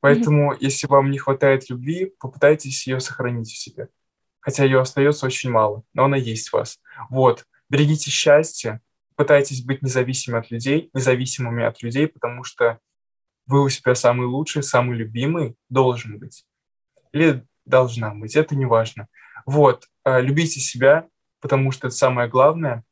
Поэтому, 0.00 0.52
mm-hmm. 0.52 0.58
если 0.60 0.86
вам 0.86 1.10
не 1.10 1.18
хватает 1.18 1.70
любви, 1.70 2.12
попытайтесь 2.20 2.86
ее 2.86 3.00
сохранить 3.00 3.48
в 3.48 3.56
себе. 3.56 3.88
Хотя 4.40 4.64
ее 4.64 4.80
остается 4.80 5.24
очень 5.24 5.50
мало, 5.50 5.82
но 5.94 6.04
она 6.04 6.18
есть 6.18 6.50
в 6.50 6.52
вас. 6.52 6.78
Вот, 7.08 7.46
берегите 7.70 8.10
счастье, 8.10 8.80
пытайтесь 9.16 9.64
быть 9.64 9.82
независимыми 9.82 10.40
от 10.40 10.50
людей, 10.50 10.90
независимыми 10.92 11.64
от 11.64 11.82
людей, 11.82 12.06
потому 12.06 12.44
что 12.44 12.78
вы 13.46 13.62
у 13.62 13.68
себя 13.68 13.94
самый 13.94 14.26
лучший, 14.26 14.62
самый 14.62 14.96
любимый 14.96 15.56
должен 15.70 16.18
быть. 16.18 16.44
Или 17.12 17.44
должна 17.64 18.14
быть, 18.14 18.36
это 18.36 18.54
не 18.54 18.66
важно. 18.66 19.08
Вот, 19.46 19.88
э, 20.04 20.20
любите 20.20 20.60
себя, 20.60 21.08
потому 21.46 21.70
что 21.70 21.86
это 21.86 21.96
самое 21.96 22.28
главное. 22.28 22.82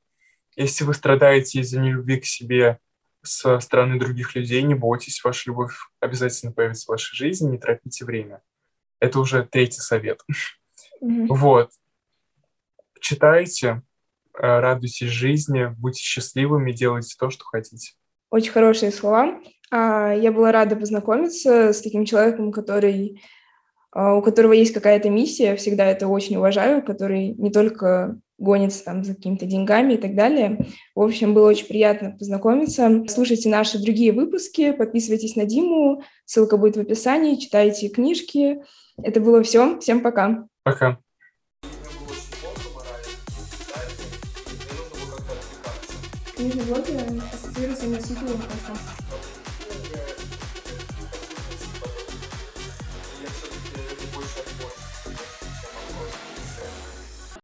Если 0.54 0.84
вы 0.84 0.94
страдаете 0.94 1.58
из-за 1.58 1.80
нелюбви 1.80 2.20
к 2.20 2.24
себе 2.24 2.78
со 3.22 3.58
стороны 3.58 3.98
других 3.98 4.36
людей, 4.36 4.62
не 4.62 4.76
бойтесь, 4.76 5.24
ваша 5.24 5.50
любовь 5.50 5.74
обязательно 5.98 6.52
появится 6.52 6.84
в 6.84 6.90
вашей 6.90 7.16
жизни, 7.16 7.50
не 7.50 7.58
тратите 7.58 8.04
время. 8.04 8.42
Это 9.00 9.18
уже 9.18 9.42
третий 9.42 9.80
совет. 9.80 10.20
Mm-hmm. 11.02 11.26
Вот. 11.30 11.72
Читайте, 13.00 13.82
э, 14.38 14.40
радуйтесь 14.40 15.08
жизни, 15.08 15.74
будьте 15.76 16.00
счастливыми, 16.00 16.70
делайте 16.70 17.16
то, 17.18 17.28
что 17.30 17.44
хотите. 17.44 17.94
Очень 18.30 18.52
хорошие 18.52 18.92
слова. 18.92 19.40
А, 19.72 20.12
я 20.12 20.30
была 20.30 20.52
рада 20.52 20.76
познакомиться 20.76 21.72
с 21.72 21.80
таким 21.80 22.04
человеком, 22.04 22.52
который, 22.52 23.20
а, 23.90 24.14
у 24.14 24.22
которого 24.22 24.52
есть 24.52 24.72
какая-то 24.72 25.10
миссия, 25.10 25.56
всегда 25.56 25.86
это 25.86 26.06
очень 26.06 26.36
уважаю, 26.36 26.84
который 26.84 27.30
не 27.30 27.50
только 27.50 28.20
гонится 28.38 28.84
там 28.84 29.04
за 29.04 29.14
какими-то 29.14 29.46
деньгами 29.46 29.94
и 29.94 29.96
так 29.96 30.14
далее. 30.14 30.66
В 30.94 31.00
общем, 31.00 31.34
было 31.34 31.48
очень 31.48 31.66
приятно 31.66 32.16
познакомиться. 32.18 33.04
Слушайте 33.08 33.48
наши 33.48 33.78
другие 33.78 34.12
выпуски, 34.12 34.72
подписывайтесь 34.72 35.36
на 35.36 35.44
Диму, 35.44 36.02
ссылка 36.24 36.56
будет 36.56 36.76
в 36.76 36.80
описании, 36.80 37.36
читайте 37.36 37.88
книжки. 37.88 38.62
Это 39.02 39.20
было 39.20 39.42
все. 39.42 39.78
Всем 39.80 40.00
пока. 40.00 40.46
Пока. 40.62 40.98
Книжный 46.36 46.64
блогер 46.64 47.00
ассоциируется 47.32 47.86
носителем 47.86 48.38
просто. 48.38 49.03